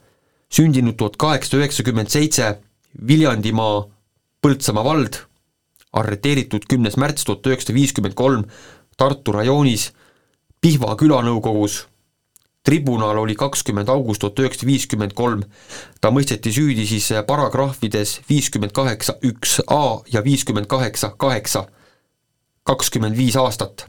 [0.48, 2.54] sündinud tuhat kaheksasada üheksakümmend seitse,
[2.98, 3.86] Viljandimaa,
[4.40, 5.16] Põltsamaa vald,
[5.92, 8.46] arreteeritud kümnes märts tuhat üheksasada viiskümmend kolm
[8.96, 9.90] Tartu rajoonis
[10.60, 11.86] Pihva külanõukogus.
[12.64, 15.44] tribunal oli kakskümmend august tuhat üheksasada viiskümmend kolm,
[16.00, 21.66] ta mõisteti süüdi siis paragrahvides viiskümmend kaheksa üks A ja viiskümmend kaheksa kaheksa,
[22.64, 23.86] kakskümmend viis aastat.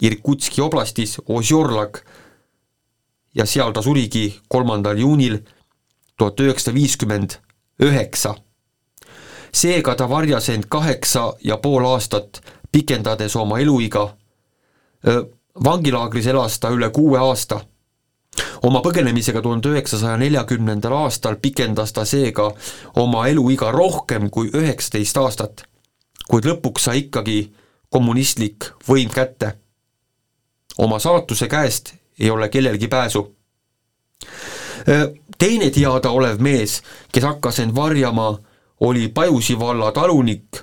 [0.00, 2.02] Irkutski oblastis Ozjorlag
[3.34, 5.40] ja seal ta surigi kolmandal juunil
[6.18, 7.38] tuhat üheksasada viiskümmend
[7.82, 8.34] üheksa.
[9.52, 12.40] seega ta varjas end kaheksa ja pool aastat,
[12.72, 14.16] pikendades oma eluiga.
[15.64, 17.60] vangilaagris elas ta üle kuue aasta.
[18.62, 22.50] oma põgenemisega tuhande üheksasaja neljakümnendal aastal pikendas ta seega
[22.96, 25.64] oma eluiga rohkem kui üheksateist aastat,
[26.28, 27.52] kuid lõpuks sai ikkagi
[27.90, 29.54] kommunistlik võim kätte.
[30.78, 33.34] oma saatuse käest ei ole kellelgi pääsu
[35.38, 36.80] teine teadaolev mees,
[37.12, 38.38] kes hakkas end varjama,
[38.80, 40.62] oli Pajusi valla talunik,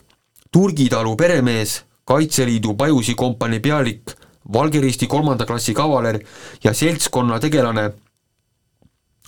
[0.51, 4.11] Turgi talu peremees, Kaitseliidu Pajusi kompanii pealik,
[4.53, 6.19] Valgeristi kolmanda klassi kavaler
[6.63, 7.91] ja seltskonna tegelane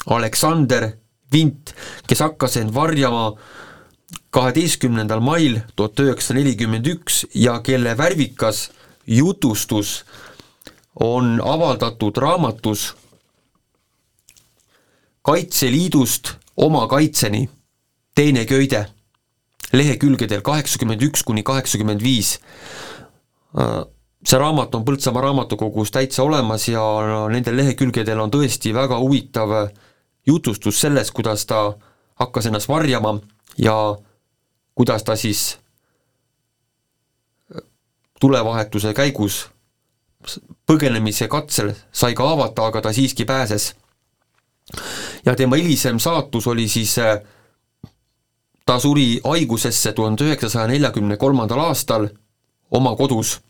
[0.09, 0.89] Aleksander
[1.33, 1.73] Vint,
[2.07, 3.31] kes hakkas end varjama
[4.33, 8.67] kaheteistkümnendal mail tuhat üheksasada nelikümmend üks ja kelle värvikas
[9.07, 10.03] jutustus
[10.99, 12.91] on avaldatud raamatus
[15.23, 17.49] Kaitseliidust oma kaitseni,
[18.15, 18.85] teine köide,
[19.73, 22.39] lehekülgedel kaheksakümmend üks kuni kaheksakümmend viis.
[24.23, 26.83] see raamat on Põltsamaa raamatukogus täitsa olemas ja
[27.29, 29.51] nendel lehekülgedel on tõesti väga huvitav
[30.27, 31.73] jutustus sellest, kuidas ta
[32.15, 33.19] hakkas ennast varjama
[33.57, 33.95] ja
[34.75, 35.57] kuidas ta siis
[38.19, 39.49] tulevahetuse käigus
[40.69, 43.73] põgenemise katsel sai ka haavata, aga ta siiski pääses.
[45.25, 47.19] Ja tema hilisem saatus oli siis, äh,
[48.65, 52.07] ta suri haigusesse tuhande üheksasaja neljakümne kolmandal aastal
[52.71, 53.41] oma kodus.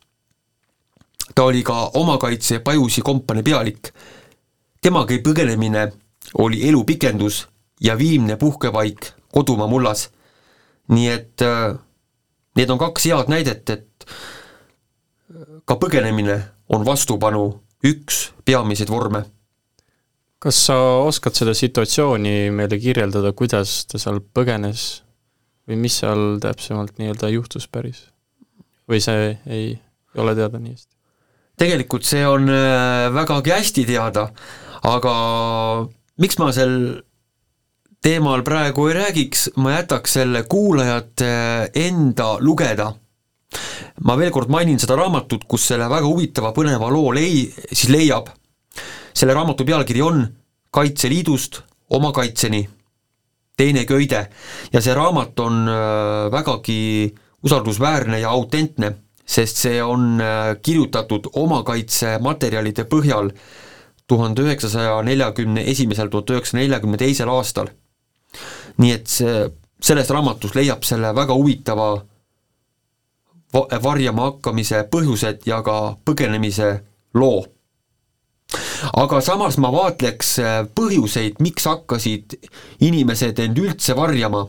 [1.36, 3.94] ta oli ka omakaitse Pajusi kompanii pealik.
[4.82, 5.92] temaga põgenemine
[6.38, 7.48] oli elu pikendus
[7.82, 10.10] ja viimne puhkepaik kodumaa mullas.
[10.88, 11.80] nii et äh,
[12.56, 14.06] need on kaks head näidet, et
[15.66, 19.26] ka põgenemine on vastupanu üks peamiseid vorme.
[20.44, 20.76] Kas sa
[21.06, 25.04] oskad seda situatsiooni meile kirjeldada, kuidas ta seal põgenes
[25.70, 28.10] või mis seal täpsemalt nii-öelda juhtus päris?
[28.90, 29.70] või see ei
[30.20, 30.92] ole teada nii hästi?
[31.64, 34.28] tegelikult see on äh, vägagi hästi teada,
[34.84, 35.14] aga
[36.20, 36.76] miks ma sel
[38.04, 41.32] teemal praegu ei räägiks, ma jätaks selle kuulajate
[41.86, 42.92] enda lugeda
[44.04, 48.32] ma veel kord mainin seda raamatut, kus selle väga huvitava põneva loo lei-, siis leiab.
[49.24, 50.26] Selle raamatu pealkiri on
[50.74, 51.62] Kaitseliidust
[51.96, 52.66] oma kaitseni,
[53.56, 54.26] teine köide
[54.74, 57.14] ja see raamat on äh, vägagi
[57.46, 58.90] usaldusväärne ja autentne,
[59.24, 63.32] sest see on äh, kirjutatud omakaitsematerjalide põhjal
[64.12, 67.72] tuhande üheksasaja neljakümne esimesel, tuhat üheksasaja neljakümne teisel aastal.
[68.78, 69.48] nii et see,
[69.80, 71.94] selles raamatus leiab selle väga huvitava
[73.84, 76.80] varjama hakkamise põhjused ja ka põgenemise
[77.14, 77.46] loo.
[78.94, 82.38] Aga samas ma vaatleks äh, põhjuseid, miks hakkasid
[82.84, 84.46] inimesed end üldse varjama,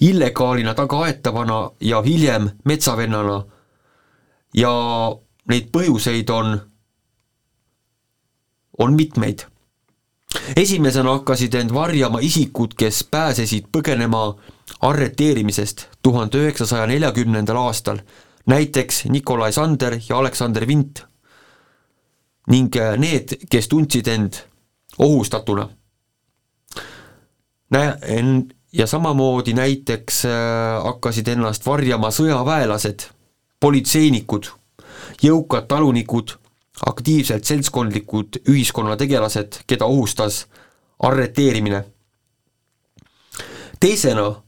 [0.00, 3.44] illegaalina taga aetavana ja hiljem metsavennana.
[4.54, 4.72] ja
[5.50, 6.60] neid põhjuseid on,
[8.78, 9.46] on mitmeid.
[10.56, 14.36] esimesena hakkasid end varjama isikud, kes pääsesid põgenema
[14.80, 17.98] arreteerimisest tuhande üheksasaja neljakümnendal aastal,
[18.46, 21.04] näiteks Nikolai Sander ja Aleksander Vint
[22.46, 24.42] ning äh, need, kes tundsid end
[24.98, 25.68] ohustatuna.
[27.70, 27.98] Nä-,
[28.72, 33.08] ja samamoodi näiteks äh, hakkasid ennast varjama sõjaväelased,
[33.60, 34.50] politseinikud,
[35.22, 36.36] jõukad talunikud,
[36.86, 40.46] aktiivsed seltskondlikud ühiskonnategelased, keda ohustas
[41.02, 41.84] arreteerimine.
[43.80, 44.42] teisena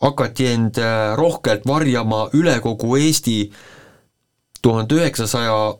[0.00, 3.52] hakati end äh, rohkelt varjama üle kogu Eesti
[4.62, 5.74] tuhande üheksasaja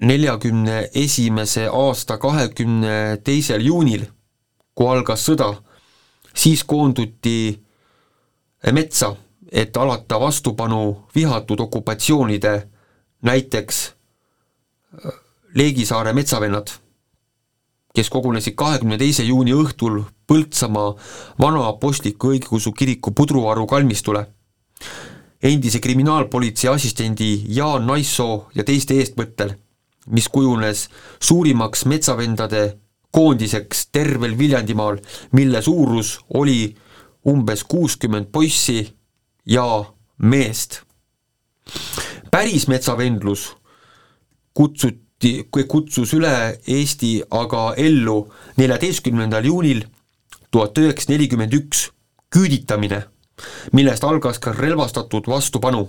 [0.00, 4.06] neljakümne esimese aasta kahekümne teisel juunil,
[4.74, 5.50] kui algas sõda,
[6.34, 7.60] siis koonduti
[8.72, 9.14] metsa,
[9.52, 12.68] et alata vastupanu vihatud okupatsioonide,
[13.22, 15.12] näiteks äh,
[15.54, 16.70] Leegisaare metsavennad,
[17.94, 20.92] kes kogunesid kahekümne teise juuni õhtul Põltsamaa
[21.42, 24.26] vana apostliku õigeusu kiriku pudruvaru kalmistule.
[25.42, 29.54] endise kriminaalpolitsei assistendi Jaan Naissoo ja teiste eestvõttel,
[30.10, 30.88] mis kujunes
[31.20, 32.76] suurimaks metsavendade
[33.10, 34.98] koondiseks tervel Viljandimaal,
[35.32, 36.74] mille suurus oli
[37.26, 38.96] umbes kuuskümmend poissi
[39.46, 39.84] ja
[40.18, 40.82] meest.
[42.30, 43.56] päris metsavendlus
[44.54, 49.84] kutsuti, kutsus üle Eesti aga ellu neljateistkümnendal juunil
[50.50, 51.88] tuhat üheksasada nelikümmend üks
[52.30, 53.02] küüditamine,
[53.72, 55.88] millest algas ka relvastatud vastupanu.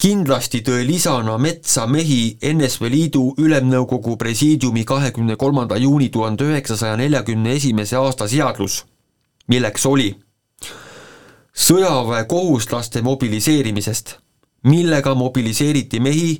[0.00, 7.52] Kindlasti tõi lisana metsa mehi NSV Liidu Ülemnõukogu presiidiumi kahekümne kolmanda juuni tuhande üheksasaja neljakümne
[7.52, 8.78] esimese aasta seadus,
[9.52, 10.06] milleks oli
[11.52, 14.14] sõjaväekohuslaste mobiliseerimisest,
[14.72, 16.30] millega mobiliseeriti mehi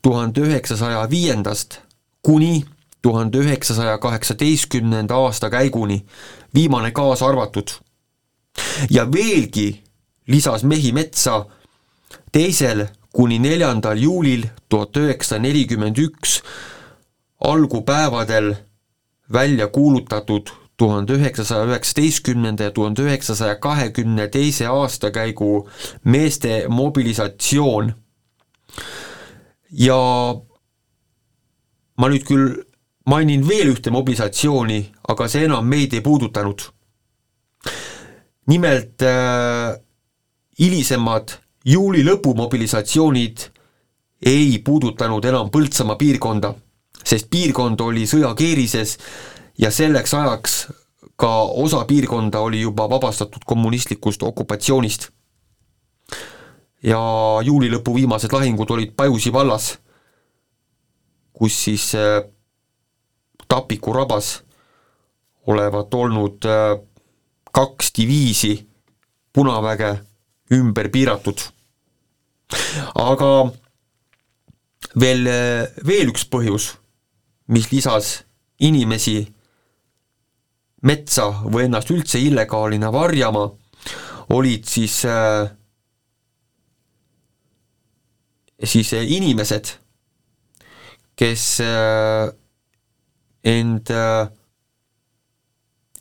[0.00, 1.76] tuhande üheksasaja viiendast
[2.24, 2.64] kuni
[3.02, 6.06] tuhande üheksasaja kaheksateistkümnenda aasta käiguni,
[6.54, 7.68] viimane kaasa arvatud.
[8.90, 9.82] ja veelgi
[10.26, 11.44] lisas mehi metsa
[12.34, 16.40] teisel kuni neljandal juulil tuhat üheksasada nelikümmend üks
[17.40, 18.54] algupäevadel
[19.32, 25.68] välja kuulutatud tuhande üheksasaja üheksateistkümnenda ja tuhande üheksasaja kahekümne teise aastakäigu
[26.04, 27.92] meeste mobilisatsioon.
[29.70, 29.98] ja
[31.96, 32.64] ma nüüd küll
[33.06, 36.60] mainin veel ühte mobilisatsiooni, aga see enam meid ei puudutanud.
[38.46, 39.78] nimelt äh,
[40.58, 43.48] hilisemad juuli lõpu mobilisatsioonid
[44.26, 46.54] ei puudutanud enam Põltsamaa piirkonda,
[47.04, 48.98] sest piirkond oli sõjakeerises
[49.58, 50.56] ja selleks ajaks
[51.16, 55.10] ka osa piirkonda oli juba vabastatud kommunistlikust okupatsioonist.
[56.82, 57.00] ja
[57.42, 59.78] juuli lõpu viimased lahingud olid Pajusi vallas,
[61.32, 62.24] kus siis äh,
[63.48, 64.42] Tapiku rabas
[65.46, 66.80] olevat olnud äh,
[67.52, 68.68] kaks diviisi
[69.32, 69.98] punaväge
[70.52, 71.53] ümber piiratud.
[72.94, 73.30] Aga
[75.00, 75.28] veel,
[75.86, 76.74] veel üks põhjus,
[77.48, 78.22] mis lisas
[78.60, 79.22] inimesi
[80.84, 83.48] metsa või ennast üldse illegaalina varjama,
[84.34, 85.48] olid siis äh,
[88.62, 89.74] siis inimesed,
[91.16, 92.28] kes äh,
[93.44, 94.28] end äh,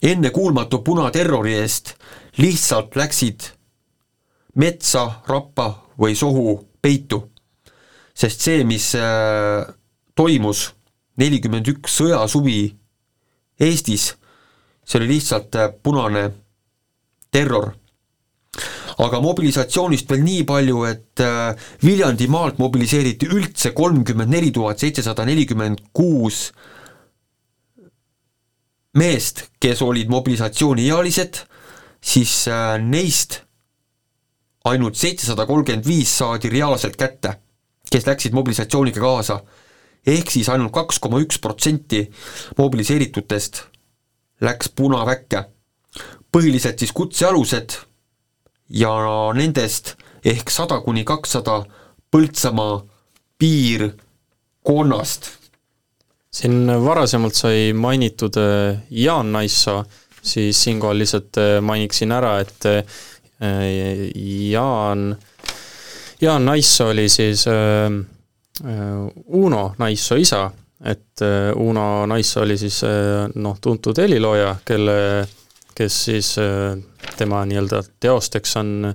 [0.01, 1.95] ennekuulmatu punaterrori eest
[2.38, 3.51] lihtsalt läksid
[4.56, 7.29] metsa, rappa või sohu peitu.
[8.13, 9.65] sest see, mis äh,
[10.15, 10.67] toimus
[11.17, 12.75] nelikümmend üks sõjasuvi
[13.63, 14.12] Eestis,
[14.86, 16.27] see oli lihtsalt äh, punane
[17.32, 17.73] terror.
[19.01, 25.82] aga mobilisatsioonist veel nii palju, et äh, Viljandimaalt mobiliseeriti üldse kolmkümmend neli tuhat seitsesada nelikümmend
[25.93, 26.51] kuus
[28.93, 31.39] meest, kes olid mobilisatsiooniealised,
[32.03, 32.45] siis
[32.86, 33.39] neist
[34.63, 37.36] ainult seitsesada kolmkümmend viis saadi reaalselt kätte,
[37.91, 39.41] kes läksid mobilisatsiooniga kaasa.
[40.08, 42.12] ehk siis ainult kaks koma üks protsenti
[42.58, 43.63] mobiliseeritutest
[44.41, 45.43] läks punaväkke.
[46.32, 47.78] põhiliselt siis kutsealused
[48.69, 48.93] ja
[49.34, 49.95] nendest
[50.26, 51.65] ehk sada kuni kakssada
[52.12, 52.84] Põltsamaa
[53.38, 55.30] piirkonnast.
[56.32, 59.84] siin varasemalt sai mainitud äh, Jaan Naissoo,
[60.21, 62.84] siis siinkohal lihtsalt äh, mainiksin ära, et Äh,
[64.52, 65.15] Jaan,
[66.22, 67.54] Jaan Naissoo oli siis äh,
[68.65, 70.52] äh, Uno Naissoo isa,
[70.84, 71.22] et
[71.56, 72.82] Uno Naissoo oli siis
[73.36, 75.28] noh, tuntud helilooja, kelle,
[75.76, 76.36] kes siis
[77.17, 78.93] tema nii-öelda teosteks on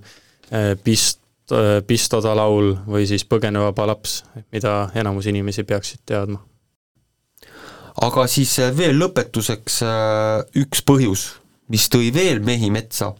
[0.85, 1.55] Pist-,
[1.87, 4.23] Pistoda laul või siis Põgene vaba laps,
[4.53, 6.43] mida enamus inimesi peaksid teadma.
[8.05, 9.81] aga siis veel lõpetuseks
[10.61, 11.25] üks põhjus,
[11.69, 13.15] mis tõi veel mehi metsa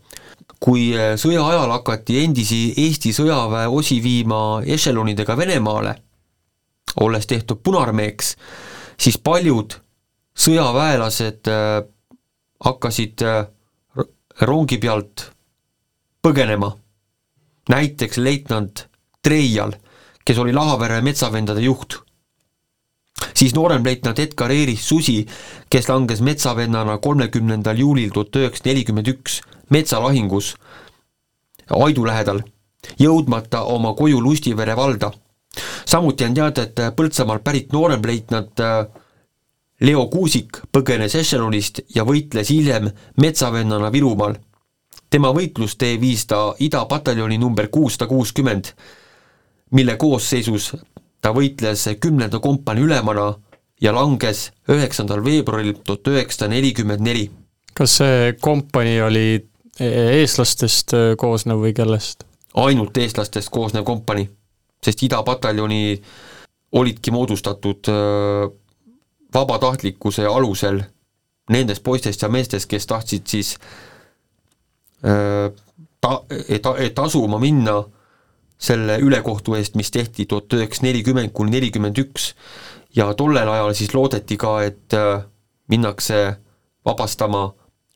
[0.61, 5.95] kui äh, sõja ajal hakati endisi Eesti sõjaväe osi viima ešelonidega Venemaale,
[7.05, 8.35] olles tehtud Punaarmeeks,
[8.99, 9.79] siis paljud
[10.39, 11.79] sõjaväelased äh,
[12.65, 13.47] hakkasid äh,
[14.41, 15.31] rongi pealt
[16.23, 16.75] põgenema.
[17.69, 18.87] näiteks leitnant
[19.23, 19.75] Treial,
[20.25, 21.99] kes oli Lahavere metsavendade juht.
[23.35, 25.27] siis nooremleitnant Edgar Eeris Susi,
[25.71, 29.41] kes langes metsavennana kolmekümnendal juulil tuhat üheksasada nelikümmend üks
[29.71, 30.57] metsalahingus
[31.69, 32.41] Aidu lähedal,
[32.99, 35.11] jõudmata oma koju Lustivere valda.
[35.87, 38.87] samuti on teada, et Põltsamaalt pärit nooremleitnant äh,
[39.81, 44.35] Leo Kuusik põgenes ešelonist ja võitles hiljem metsavennana Virumaal.
[45.11, 48.73] tema võitlustee viis ta idapataljoni number kuussada kuuskümmend,
[49.71, 50.75] mille koosseisus
[51.21, 53.35] ta võitles kümnenda kompanii ülemana
[53.81, 57.31] ja langes üheksandal veebruaril tuhat üheksasada nelikümmend neli.
[57.75, 59.49] kas see kompanii oli
[59.81, 62.25] eestlastest äh, koosnev või kellest?
[62.59, 64.27] ainult eestlastest koosnev kompanii,
[64.83, 66.01] sest idapataljoni
[66.79, 68.49] olidki moodustatud äh,
[69.35, 70.83] vabatahtlikkuse alusel
[71.53, 73.55] nendest poistest ja meestest, kes tahtsid siis
[75.07, 75.53] äh,
[76.01, 77.83] ta-, et, et asuma minna
[78.59, 82.33] selle ülekohtu eest, mis tehti tuhat üheksasada nelikümmend kuni nelikümmend üks
[82.97, 84.97] ja tollel ajal siis loodeti ka, et
[85.71, 86.25] minnakse
[86.85, 87.53] vabastama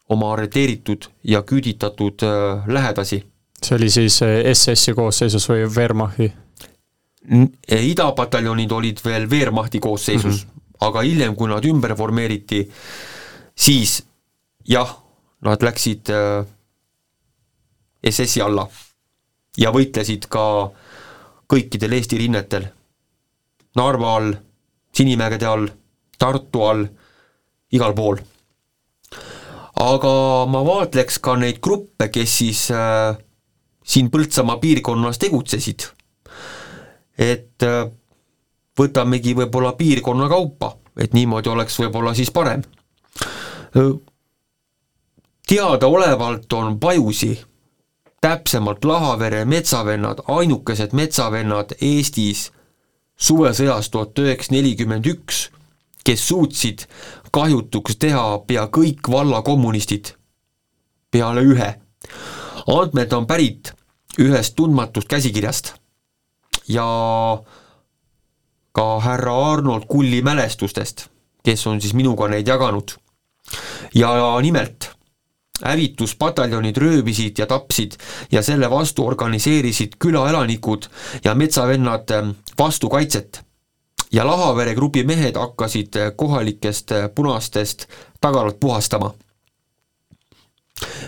[0.09, 3.25] oma arreteeritud ja küüditatud äh, lähedasi.
[3.62, 6.33] see oli siis äh, SS-i koosseisus või Wehrmachti?
[7.33, 10.87] Äh, idapataljonid olid veel Wehrmachti koosseisus mm, -hmm.
[10.88, 12.71] aga hiljem, kui nad ümber formeeriti,
[13.55, 14.03] siis
[14.69, 14.97] jah,
[15.41, 16.11] nad läksid
[18.11, 18.69] SS-i alla
[19.59, 20.71] ja võitlesid ka
[21.46, 22.67] kõikidel Eesti rinnetel.
[23.77, 24.35] Narva all,
[24.92, 25.69] Sinimägede all,
[26.19, 26.87] Tartu all,
[27.73, 28.19] igal pool
[29.83, 30.13] aga
[30.51, 33.17] ma vaatleks ka neid gruppe, kes siis äh,
[33.85, 35.89] siin Põltsamaa piirkonnas tegutsesid.
[37.19, 37.91] et äh,
[38.79, 42.63] võtamegi võib-olla piirkonna kaupa, et niimoodi oleks võib-olla siis parem.
[45.49, 47.35] teadaolevalt on Pajusi,
[48.21, 52.51] täpsemalt Lahavere metsavennad, ainukesed metsavennad Eestis
[53.19, 55.51] suvesõjas tuhat üheksasada nelikümmend üks,
[56.05, 56.87] kes suutsid
[57.33, 60.15] kahjutuks teha pea kõik valla kommunistid,
[61.11, 61.71] peale ühe.
[62.67, 63.73] andmed on pärit
[64.21, 65.75] ühest tundmatust käsikirjast
[66.69, 66.87] ja
[68.73, 71.09] ka härra Arnold Kulli mälestustest,
[71.44, 72.92] kes on siis minuga neid jaganud.
[73.94, 74.90] ja nimelt,
[75.65, 77.92] hävituspataljonid röövisid ja tapsid
[78.31, 80.87] ja selle vastu organiseerisid külaelanikud
[81.25, 82.09] ja metsavennad
[82.59, 83.44] vastukaitset.
[84.13, 87.87] Ja Lahavere grupi mehed hakkasid kohalikest punastest
[88.21, 89.15] tagalat puhastama.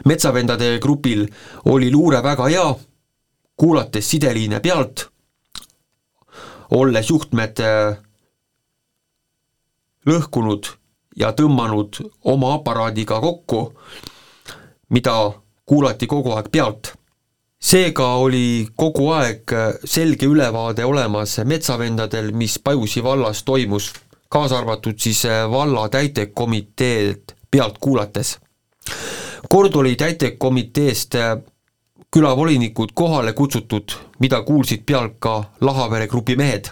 [0.05, 1.27] metsavendade grupil
[1.65, 2.75] oli luure väga hea,
[3.57, 5.09] kuulates sideliine pealt,
[6.71, 7.61] olles juhtmed
[10.07, 10.69] lõhkunud
[11.17, 13.73] ja tõmmanud oma aparaadiga kokku,
[14.89, 15.15] mida
[15.67, 16.95] kuulati kogu aeg pealt.
[17.65, 19.53] Seega oli kogu aeg
[19.89, 23.93] selge ülevaade olemas metsavendadel, mis Pajusi vallas toimus,
[24.29, 28.39] kaasa arvatud siis valla täitekomiteed pealt kuulates.
[29.49, 31.15] kord oli täitekomiteest
[32.15, 36.69] külavolinikud kohale kutsutud, mida kuulsid pealt ka Lahavere grupi mehed.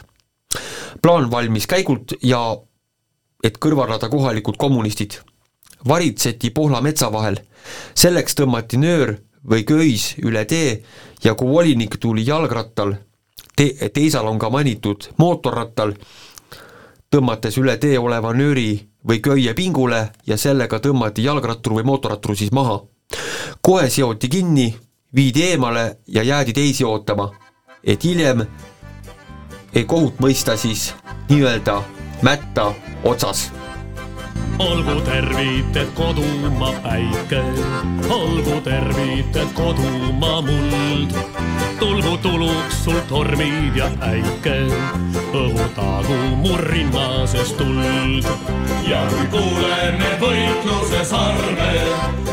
[1.03, 2.57] plaan valmis käigult ja
[3.45, 5.11] et kõrvaldada kohalikud kommunistid.
[5.89, 7.37] varitseti Pohla metsa vahel,
[7.95, 9.17] selleks tõmmati nöör
[9.51, 10.83] või köis üle tee
[11.25, 12.95] ja kui volinik tuli jalgrattal,
[13.57, 15.95] te-, teisal on ka mainitud mootorrattal,
[17.11, 22.53] tõmmates üle tee oleva nööri või köie pingule ja sellega tõmmati jalgrattur või mootorrattur siis
[22.53, 22.83] maha.
[23.61, 24.75] kohe seoti kinni,
[25.15, 27.31] viidi eemale ja jäädi teisi ootama,
[27.85, 28.47] et hiljem
[29.87, 30.95] kohut mõista siis
[31.29, 31.83] nii-öelda
[32.23, 32.73] mätta
[33.05, 33.62] otsas.
[34.59, 37.43] Olgu tervited kodumaa päike,
[38.11, 41.11] olgu tervited kodumaa muld.
[41.79, 44.57] tulgu tuluks sul tormid ja äike,
[45.33, 48.25] õhutagu mu rinna sees tuld.
[48.89, 51.73] ja kui kuulen need võitluses arve,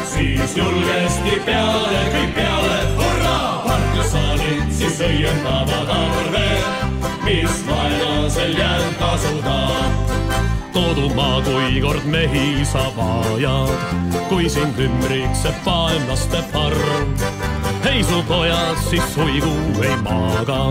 [0.06, 6.50] siis julgesti peale kõik peale, hurraa, partisanid siis õiendavad arve
[7.30, 10.29] mis vaenlasel jäänud tasuda.
[10.80, 13.72] Kodumaa, kui kord mehi sa vajad,
[14.30, 17.24] kui sind ümbritseb vaenlaste parv.
[17.92, 19.54] ei su pojad siis suigu
[19.84, 20.62] ei maga,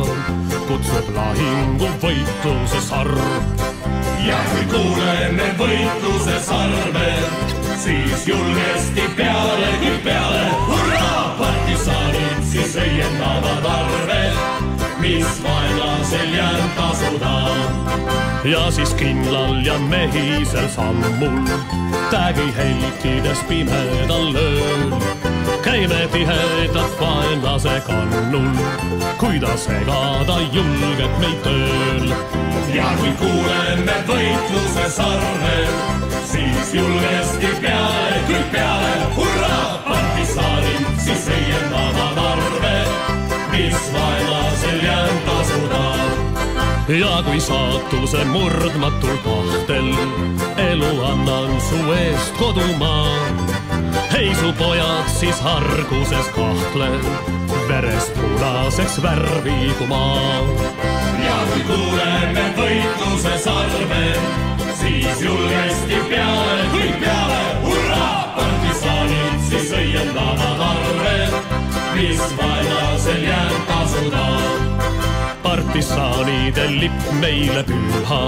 [0.68, 3.20] kutsub lahingu võitluse sarv.
[4.26, 7.08] ja kui kuulen need võitluse sarve,
[7.84, 14.07] siis julgesti peale küll peale, hurraa, partisanid siis õiendavad arve
[16.10, 17.48] vaenlasel jääb tasuda.
[18.44, 21.48] ja siis kindlal ja mehisel sammul,
[22.10, 24.92] tägi helkides pimedal ööl.
[25.62, 28.56] käime tihedalt vaenlase kannul,
[29.18, 32.08] kui ta segada julgeb meid tööl.
[32.74, 35.74] ja kui kuuleme võitluse sarvel,
[36.24, 42.76] siis julgesti peale, kõik peale, hurraa, partisanid siis õiendavad arve
[43.52, 44.17] mis tasuda.
[46.88, 49.88] Ja kui saatuse murdmatul tahtel
[50.56, 53.16] elu annan su eest kodumaa,
[54.18, 56.90] ei su pojad siis arguses kahtle,
[57.68, 60.42] verest punaseks värvigu maa.
[61.24, 64.04] ja kui kuuleme võitluse sarve,
[64.80, 71.18] siis julgesti peale, kõik peale, hurraa, partisanid siis õiendavad arve
[71.98, 75.07] mis vaenlasel jääb tasuda.
[75.42, 78.20] Partisaanide lipp meile püha,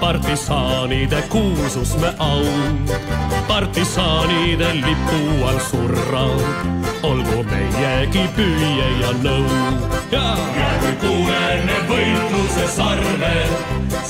[0.00, 2.44] partisaanide kuulsus me au.
[3.48, 6.24] partisaanide lipu all surra,
[7.02, 9.46] olgu meiegi püüe ja nõu.
[10.12, 10.26] ja,
[10.82, 13.34] kui kuulen võitluse sarve,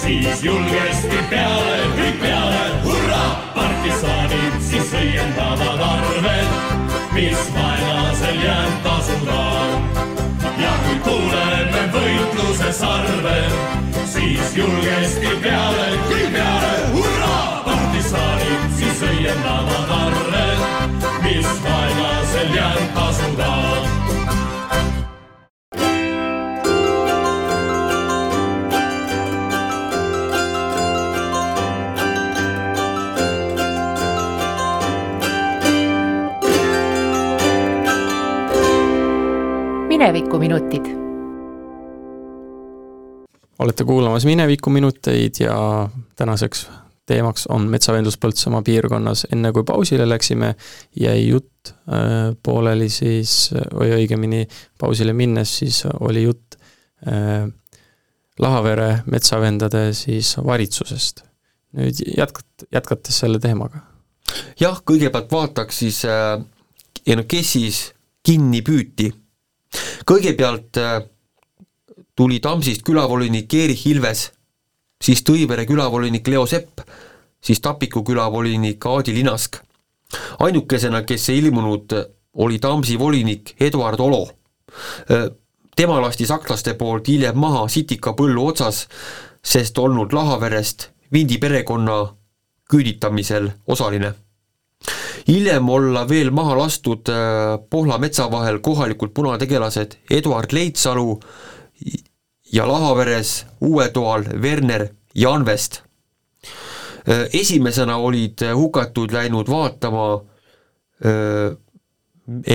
[0.03, 6.71] siis julgesti peale, kõik peale, hurraa, partisaanid siis õiendavad arved
[7.13, 10.00] mis vaenlasel jääb tasuda.
[10.63, 13.37] Ja kui kuuleme võitluse sarve,
[14.13, 20.45] siis julgesti peale, kõik peale, hurraa, partisanid siis õiendavad arve,
[21.25, 24.00] mis vaenlasel jääb tasuda
[40.01, 40.87] minevikuminutid.
[43.59, 46.71] olete kuulamas Minevikuminuteid ja tänaseks
[47.07, 49.27] teemaks on metsavendlus Põltsamaa piirkonnas.
[49.33, 50.55] enne kui pausile läksime,
[51.01, 54.47] jäi jutt äh, pooleli siis, või õigemini
[54.79, 56.57] pausile minnes, siis oli jutt
[57.07, 57.49] äh,
[58.39, 61.25] Lahavere metsavendade siis varitsusest.
[61.77, 63.85] nüüd jätkat-, jätkates selle teemaga.
[64.61, 66.41] jah, kõigepealt vaataks siis äh,,
[67.17, 67.91] no kes siis
[68.25, 69.13] kinni püüti
[70.07, 71.03] kõigepealt äh,
[72.17, 74.31] tuli Tamsist külavolinik Erich Ilves,
[75.03, 76.83] siis Tõivere külavolinik Leo Sepp,
[77.41, 79.57] siis Tapiku külavolinik Aadi Linask.
[80.39, 81.93] ainukesena, kes ei ilmunud,
[82.35, 84.29] oli Tamsi volinik Eduard Olo.
[85.77, 88.89] tema lasti sakslaste poolt hiljem maha Sitika põllu otsas,
[89.43, 92.17] sest olnud Lahaverest Vindi perekonna
[92.71, 94.15] küüditamisel osaline.
[95.29, 97.09] Hiljem olla veel maha lastud
[97.71, 101.21] Pohla metsa vahel kohalikud punategelased Eduard Leitsalu
[102.53, 105.83] ja Lahaveres uuetoal Werner Janvest.
[107.33, 110.25] esimesena olid hukatud läinud vaatama
[111.05, 111.55] öö,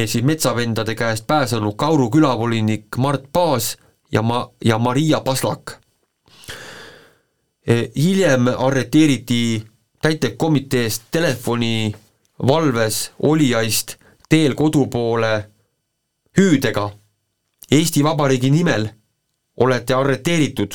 [0.05, 3.77] siis metsavendade käest pääsenud Kauru külavolinik Mart Paas
[4.11, 5.71] ja ma-, ja Maria Paslak.
[7.95, 9.63] hiljem arreteeriti
[10.01, 11.95] täitevkomiteest telefoni
[12.47, 13.95] valves olijaist
[14.29, 15.49] teel kodu poole
[16.37, 16.89] hüüdega
[17.71, 18.89] Eesti Vabariigi nimel
[19.57, 20.73] olete arreteeritud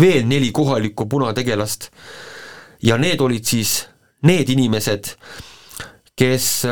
[0.00, 1.90] veel neli kohalikku punategelast
[2.82, 3.86] ja need olid siis
[4.22, 5.12] need inimesed,
[6.16, 6.62] kes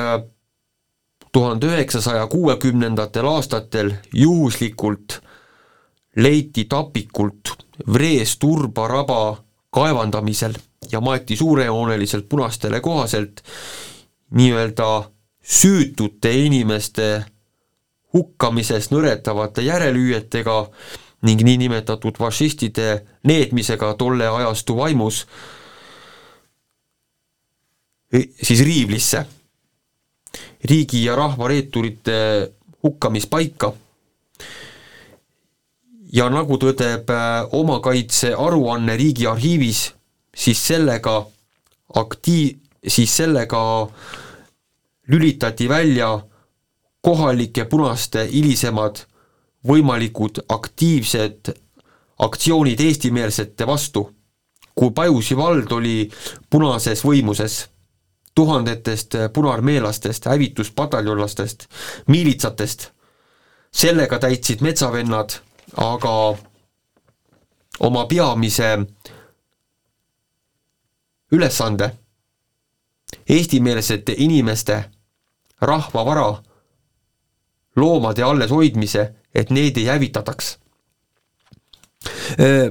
[1.32, 5.20] tuhande üheksasaja kuuekümnendatel aastatel juhuslikult
[6.16, 7.54] leiti tapikult
[7.92, 9.36] Vrees Turba raba
[9.70, 10.54] kaevandamisel
[10.92, 13.42] ja maeti suurejooneliselt punastele kohaselt
[14.30, 15.10] nii-öelda
[15.42, 17.24] süütute inimeste
[18.14, 20.58] hukkamisest nõretavate järelhüüetega
[21.24, 25.24] ning niinimetatud fašistide neetmisega tolle ajastu vaimus
[28.42, 29.24] siis riivlisse
[30.64, 32.14] riigi ja rahva reeturite
[32.82, 33.72] hukkamispaika.
[36.14, 39.88] Ja nagu tõdeb äh, omakaitse aruanne Riigiarhiivis,
[40.36, 41.24] siis sellega
[41.94, 43.90] aktiiv, siis sellega
[45.08, 46.20] lülitati välja
[47.00, 49.04] kohalike punaste hilisemad
[49.68, 51.52] võimalikud aktiivsed
[52.18, 54.10] aktsioonid eestimeelsete vastu,
[54.74, 56.10] kui Pajusi vald oli
[56.50, 57.64] punases võimuses
[58.34, 61.66] tuhandetest punaarmeelastest, hävituspataljonlastest,
[62.06, 62.90] miilitsatest.
[63.74, 65.32] sellega täitsid metsavennad
[65.76, 66.36] aga
[67.80, 68.78] oma peamise
[71.32, 71.90] ülesande,
[73.28, 74.84] eestimeelsete inimeste
[75.60, 76.42] rahvavara,
[77.76, 80.58] loomade alleshoidmise, et neid ei hävitataks.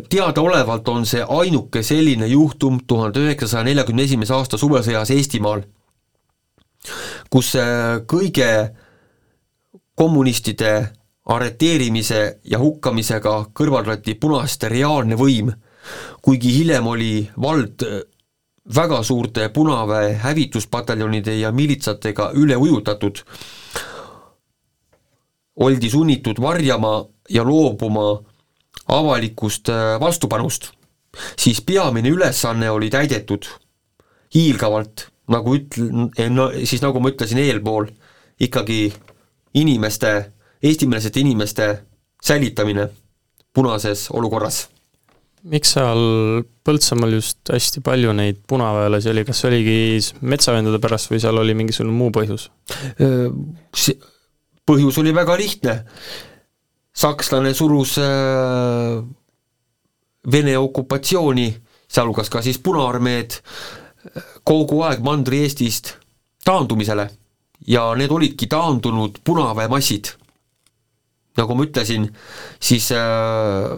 [0.09, 5.63] Teadaolevalt on see ainuke selline juhtum tuhande üheksasaja neljakümne esimese aasta suvesõjas Eestimaal,
[7.29, 7.55] kus
[8.07, 8.49] kõige
[9.95, 10.73] kommunistide
[11.33, 15.49] arreteerimise ja hukkamisega kõrvaldati punaste reaalne võim,
[16.21, 17.83] kuigi hiljem oli vald
[18.75, 23.23] väga suurte punaväe hävituspataljonide ja miilitsatega üle ujutatud,
[25.55, 28.23] oldi sunnitud varjama ja loobuma
[28.87, 30.71] avalikust äh, vastupanust,
[31.37, 33.45] siis peamine ülesanne oli täidetud
[34.33, 37.87] hiilgavalt, nagu ütlen, no siis nagu ma ütlesin eelpool,
[38.39, 38.93] ikkagi
[39.53, 40.31] inimeste,
[40.63, 41.67] eestimeelsete inimeste
[42.23, 42.89] säilitamine
[43.53, 44.67] punases olukorras.
[45.51, 46.01] Miks seal
[46.63, 51.91] Põltsamaal just hästi palju neid punaväelasi oli, kas oligi metsavendade pärast või seal oli mingisugune
[51.91, 52.47] muu põhjus?
[54.63, 55.75] Põhjus oli väga lihtne
[56.95, 57.97] sakslane surus
[60.31, 61.49] Vene okupatsiooni,
[61.91, 63.35] sealhulgas ka siis Punaarmeed,
[64.47, 65.97] kogu aeg Mandri-Eestist
[66.47, 67.09] taandumisele
[67.67, 70.13] ja need olidki taandunud punaväemassid.
[71.37, 72.07] nagu ma ütlesin,
[72.61, 73.73] siis äh,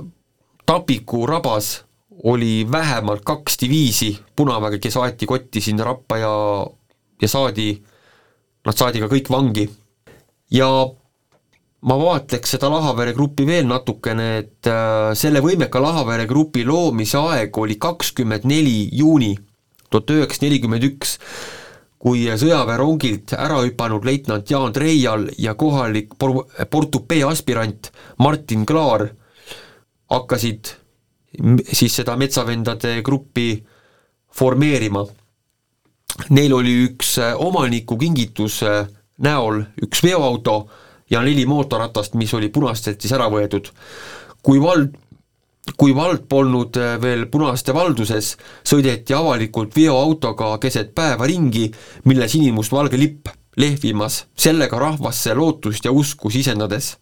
[0.65, 1.83] Tapiku rabas
[2.23, 6.35] oli vähemalt kaks diviisi punaväge, kes aeti kotti sinna Rappa ja,
[7.21, 7.73] ja saadi,
[8.65, 9.69] nad saadi ka kõik vangi.
[10.51, 10.69] ja
[11.85, 17.57] ma vaatleks seda Lahavere gruppi veel natukene, et äh, selle võimeka Lahavere grupi loomise aeg
[17.57, 19.35] oli kakskümmend neli juuni
[19.89, 21.17] tuhat üheksasada nelikümmend üks,
[22.01, 27.91] kui sõjaväerongilt ära hüpanud leitnant Jaan Treial ja kohalik por-, Portupee aspirant
[28.21, 29.07] Martin Klaar
[30.11, 30.73] hakkasid
[31.71, 33.49] siis seda metsavendade gruppi
[34.35, 35.03] formeerima.
[36.29, 38.85] Neil oli üks äh, omaniku kingitus äh,
[39.19, 40.69] näol üks veoauto,
[41.09, 43.71] ja neli mootorratast, mis oli punastelt siis ära võetud.
[44.45, 44.93] kui vald,
[45.77, 51.71] kui vald polnud äh, veel punaste valduses, sõideti avalikult veoautoga keset päeva ringi,
[52.05, 56.95] milles sinimustvalge lipp lehvimas, sellega rahvasse lootust ja usku sisendades.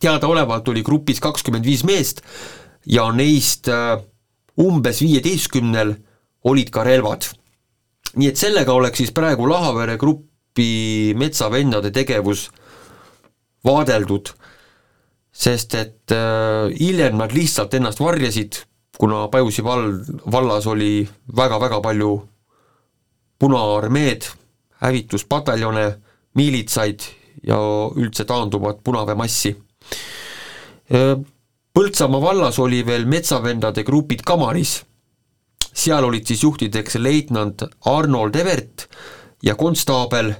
[0.00, 2.22] Teadaolevalt oli grupis kakskümmend viis meest
[2.86, 3.98] ja neist äh,
[4.60, 5.94] umbes viieteistkümnel
[6.44, 7.28] olid ka relvad.
[8.16, 12.48] nii et sellega oleks siis praegu Lahavere grupi metsavendade tegevus
[13.64, 14.32] vaadeldud,
[15.30, 18.64] sest et äh, hiljem nad lihtsalt ennast varjasid,
[18.98, 22.12] kuna Pajusi vald, vallas oli väga-väga palju
[23.40, 24.26] punaarmeed
[24.80, 25.86] hävituspataljone,
[26.34, 27.04] miilitsaid
[27.46, 27.58] ja
[27.96, 29.54] üldse taanduvat punaväemassi.
[30.90, 34.80] Põltsamaa vallas oli veel metsavendade grupid Kamaris,
[35.70, 38.88] seal olid siis juhtideks leitnant Arnold Evert
[39.46, 40.32] ja konstaabel,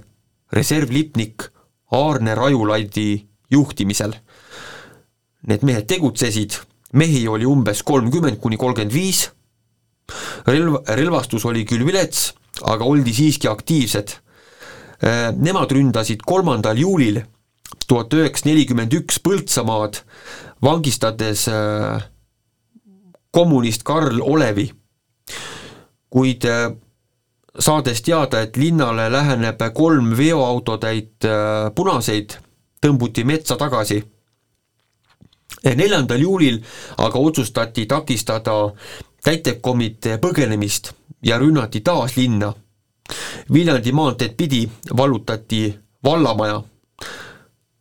[0.51, 1.47] reservlipnik
[1.95, 4.17] Aarne Rajulaidi juhtimisel.
[5.47, 6.59] Need mehed tegutsesid,
[6.99, 9.29] mehi oli umbes kolmkümmend kuni kolmkümmend viis,
[10.51, 12.33] relv, relvastus oli küll vilets,
[12.67, 14.17] aga oldi siiski aktiivsed.
[15.39, 17.23] Nemad ründasid kolmandal juulil
[17.87, 20.03] tuhat üheksasada nelikümmend üks Põltsamaad,
[20.63, 22.03] vangistades äh,
[23.31, 24.71] kommunist Karl Olevi.
[26.11, 26.73] kuid äh,
[27.59, 32.39] saades teada, et linnale läheneb kolm veoautotäit äh, punaseid,
[32.83, 34.05] tõmbuti metsa tagasi.
[35.65, 36.63] neljandal juulil
[36.97, 38.73] aga otsustati takistada
[39.23, 40.93] täitevkomitee põgenemist
[41.23, 42.55] ja rünnati taas linna.
[43.53, 46.63] Viljandi maanteed pidi vallutati vallamaja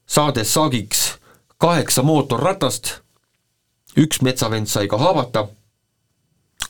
[0.09, 1.19] saades saagiks
[1.57, 2.99] kaheksa mootorratast,
[3.97, 5.47] üks metsavend sai ka haavata,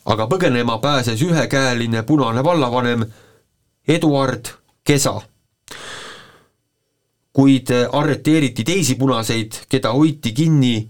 [0.05, 3.05] aga põgenema pääses ühekäeline punane vallavanem
[3.87, 4.51] Eduard
[4.83, 5.21] Kesa.
[7.33, 10.89] kuid arreteeriti teisi punaseid, keda hoiti kinni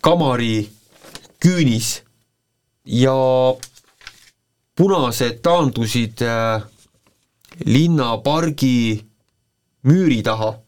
[0.00, 0.68] kamari
[1.40, 2.02] küünis.
[2.84, 3.14] Ja
[4.76, 6.62] punased taandusid äh,
[7.64, 9.06] linnapargi
[9.82, 10.58] müüri taha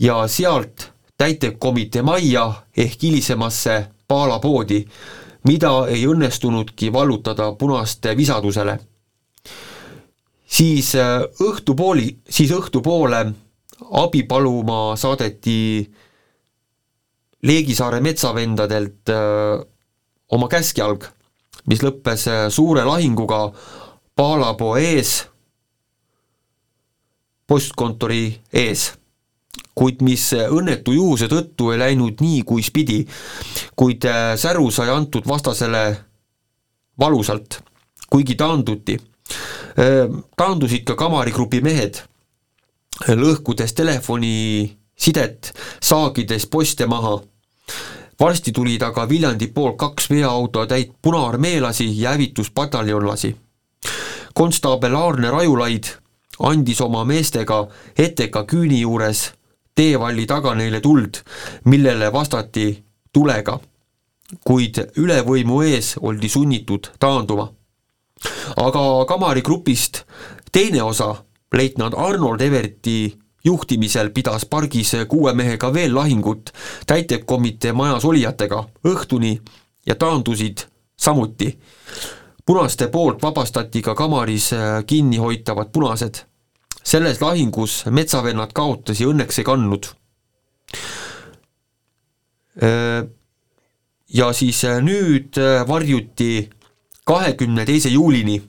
[0.00, 4.80] ja sealt täitevkomitee majja ehk hilisemasse Paala poodi,
[5.46, 8.78] mida ei õnnestunudki vallutada punaste visadusele.
[10.46, 13.32] siis äh, õhtupooli, siis õhtupoole
[13.90, 15.92] abi paluma saadeti
[17.42, 19.66] Leegisaare metsavendadelt öö, äh,
[20.28, 21.04] oma käskjalg,
[21.66, 23.52] mis lõppes äh, suure lahinguga
[24.16, 25.28] Paalapoo ees,
[27.46, 28.99] postkontori ees
[29.80, 33.00] kuid mis õnnetu juhuse tõttu ei läinud nii, kuis pidi,
[33.76, 35.84] kuid äh, säru sai antud vastasele
[37.00, 37.62] valusalt,
[38.12, 38.98] kuigi taanduti.
[39.80, 40.04] Äh,
[40.36, 42.02] taandusid ka kamarigrupi mehed,
[43.08, 47.20] lõhkudes telefonisidet, saagides poste maha.
[48.20, 53.36] varsti tulid aga Viljandi poolt kaks veoautotäit punaarmeelasi ja hävituspataljonlasi.
[54.34, 55.84] konstaabel Aarne Rajulaid
[56.38, 57.68] andis oma meestega
[57.98, 59.39] Eteka küüni juures
[59.74, 61.22] teevalli taga neile tuld,
[61.64, 62.66] millele vastati
[63.12, 63.58] tulega,
[64.44, 67.50] kuid ülevõimu ees oldi sunnitud taanduma.
[68.56, 70.04] aga Kamari grupist
[70.52, 71.14] teine osa,
[71.52, 76.52] leitnant Arnold Everti juhtimisel pidas pargis kuue mehega veel lahingut
[76.86, 79.40] täitevkomitee majas olijatega õhtuni
[79.86, 80.66] ja taandusid
[80.96, 81.58] samuti.
[82.46, 84.50] punaste poolt vabastati ka kamaris
[84.86, 86.29] kinni hoitavad punased
[86.82, 89.90] selles lahingus metsavennad kaotusi õnneks ei kandnud.
[94.10, 96.50] Ja siis äh, nüüd äh, varjuti
[97.06, 98.40] kahekümne teise juulini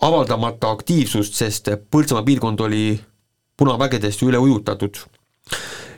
[0.00, 3.00] avaldamata aktiivsust, sest Põltsamaa piirkond oli
[3.56, 4.96] punavägedest üle ujutatud.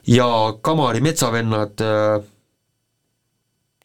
[0.06, 0.26] ja
[0.62, 2.22] Kamari metsavennad äh,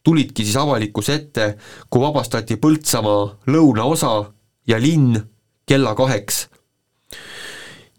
[0.04, 1.56] tulidki siis avalikkuse ette,
[1.90, 4.32] kui vabastati Põltsamaa lõunaosa
[4.66, 5.18] ja linn
[5.66, 6.48] kella kaheks.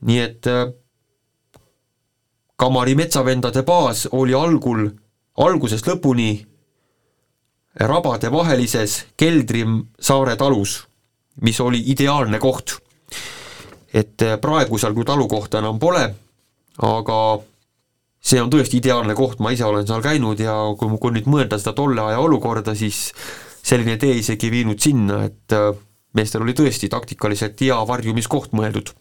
[0.06, 0.68] nii et äh,
[2.56, 4.88] Kamari metsavendade baas oli algul,
[5.44, 6.46] algusest lõpuni
[7.84, 9.66] rabade vahelises Keldri
[10.00, 10.86] saare talus,
[11.42, 12.78] mis oli ideaalne koht.
[13.94, 16.04] et äh, praegu seal küll talukohta enam pole,
[16.84, 17.20] aga
[18.20, 21.60] see on tõesti ideaalne koht, ma ise olen seal käinud ja kui, kui nüüd mõelda
[21.62, 23.14] seda tolle aja olukorda, siis
[23.64, 25.72] selline tee isegi viinud sinna, et äh,
[26.16, 28.94] meestel oli tõesti taktikaliselt hea varjumiskoht mõeldud.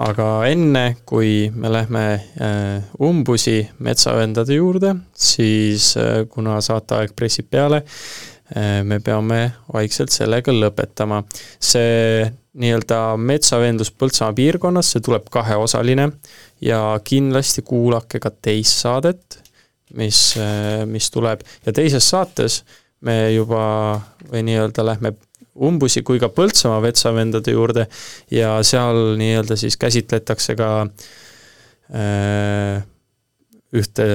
[0.00, 2.04] aga enne, kui me lähme
[2.40, 7.82] äh, umbusi metsavendade juurde, siis äh, kuna saateaeg pressib peale,
[8.56, 11.22] äh, me peame vaikselt sellega lõpetama.
[11.60, 12.24] see
[12.56, 16.08] nii-öelda metsavendlus Põltsamaa piirkonnas, see tuleb kaheosaline
[16.64, 19.42] ja kindlasti kuulake ka teist saadet,
[19.92, 20.38] mis,
[20.88, 22.62] mis tuleb ja teises saates
[23.04, 24.00] me juba
[24.30, 25.12] või nii-öelda lähme
[25.56, 27.86] umbusi kui ka Põltsamaa vetsavendade juurde
[28.32, 30.70] ja seal nii-öelda siis käsitletakse ka
[31.94, 32.82] äh,
[33.76, 34.08] ühte,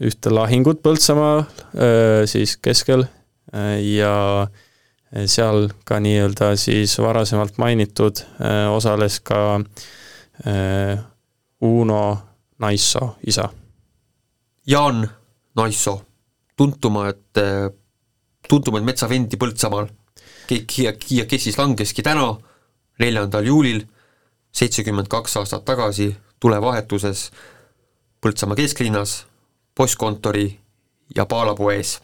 [0.00, 4.14] ühte lahingut Põltsamaa äh, siis keskel äh, ja
[5.30, 8.24] seal ka nii-öelda siis varasemalt mainitud
[8.74, 9.60] osales ka
[11.62, 12.00] Uno
[12.58, 13.44] Naissoo isa.
[14.66, 15.04] Jaan
[15.54, 16.00] Naissoo,
[16.58, 17.38] tuntumaid,
[18.50, 19.86] tuntumaid metsavendi Põltsamaal
[20.50, 22.34] ja, ja kes siis langeski täna
[22.98, 23.82] neljandal juulil,
[24.52, 27.30] seitsekümmend kaks aastat tagasi, tulevahetuses
[28.24, 29.26] Põltsamaa kesklinnas,
[29.74, 30.60] postkontori
[31.16, 32.00] ja Paalapuu ees.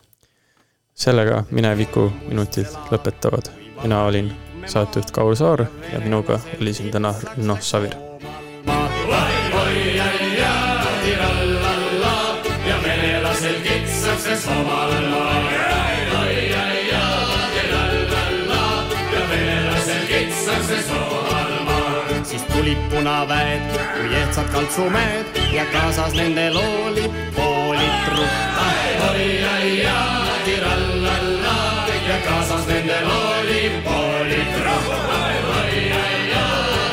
[0.94, 3.48] sellega Mineviku minutid lõpetavad.
[3.82, 4.32] mina olin
[4.66, 8.09] saatejuht Kaur Saar ja minuga oli siin täna Renno Savir.
[22.70, 23.60] Tulid punaväed
[23.94, 28.30] kui ehtsad kaltsumehed ja kaasas nendel oli poolitrupp.
[29.10, 29.94] oi-ai-ja,
[30.44, 31.54] tirallalla
[32.08, 34.88] ja kaasas nendel oli poolitrupp.
[34.88, 36.44] oi-ai-ja,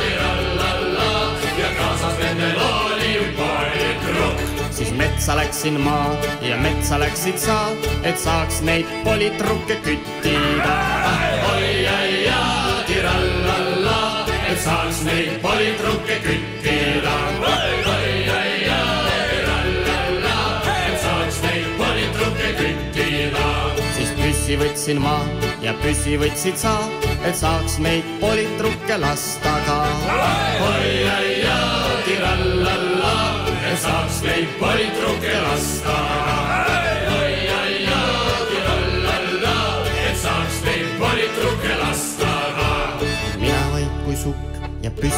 [0.02, 6.10] tirallalla ja kaasas nendel oli poolitrupp siis metsa läksin ma
[6.42, 7.68] ja metsa läksid sa,
[8.04, 10.78] et saaks neid politrukke küttida.
[11.46, 12.07] tirallalla, et
[14.68, 17.16] saaks neid politrukke küttida.
[23.96, 25.16] siis püssi võtsin ma
[25.64, 26.76] ja püssi võtsid sa,
[27.24, 29.80] et saaks neid politrukke lasta ka.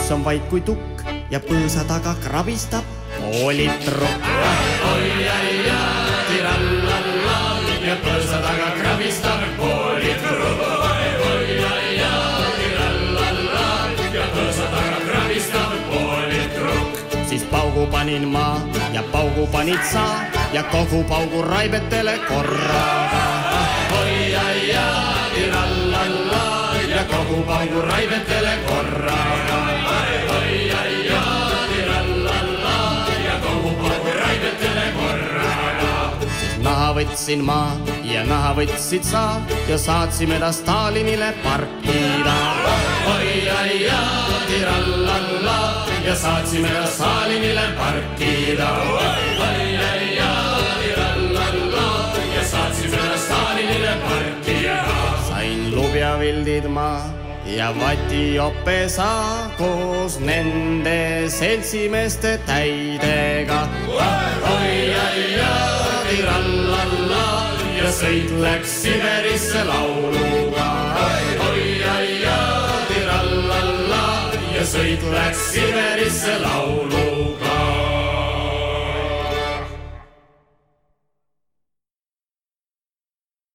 [0.09, 2.81] Püss on vait kui tukk ja põõsa taga krabistab
[6.29, 7.35] tirallalla
[7.85, 10.89] ja põõsa taga krabistab politrukk
[17.29, 18.47] siis paugu panin ma
[18.93, 20.05] ja paugu panid sa
[20.53, 23.23] ja kogu paugu raibetele korraga.
[24.01, 24.87] oi-ai-ja,
[25.35, 26.43] tirallalla
[26.89, 29.48] ja kogu paugu raibetele korraga.
[36.95, 37.59] Võtsin ma
[38.03, 39.23] ja naha võtsid sa
[39.69, 42.35] ja saatsime ta Stalinile parkida.
[43.13, 43.99] oi-ai-ja,
[44.47, 45.57] tirallalla
[46.05, 48.69] ja saatsime ta Stalinile parkida.
[49.45, 50.31] oi-ai-ja,
[50.81, 51.87] tirallalla
[52.35, 54.77] ja saatsime ta Stalinile parkida.
[55.29, 56.91] sain lubjavildid ma
[57.45, 59.09] ja vatijopesa
[59.57, 63.67] koos nende seltsimeeste täidega.
[63.89, 65.53] oi-ai-ja,
[66.09, 67.25] tirallalla
[67.77, 70.67] ja sõit läks Siberisse lauluga.
[71.49, 72.39] oi-ai-ja,
[72.89, 74.05] tirallalla
[74.55, 77.48] ja sõit läks Siberisse lauluga.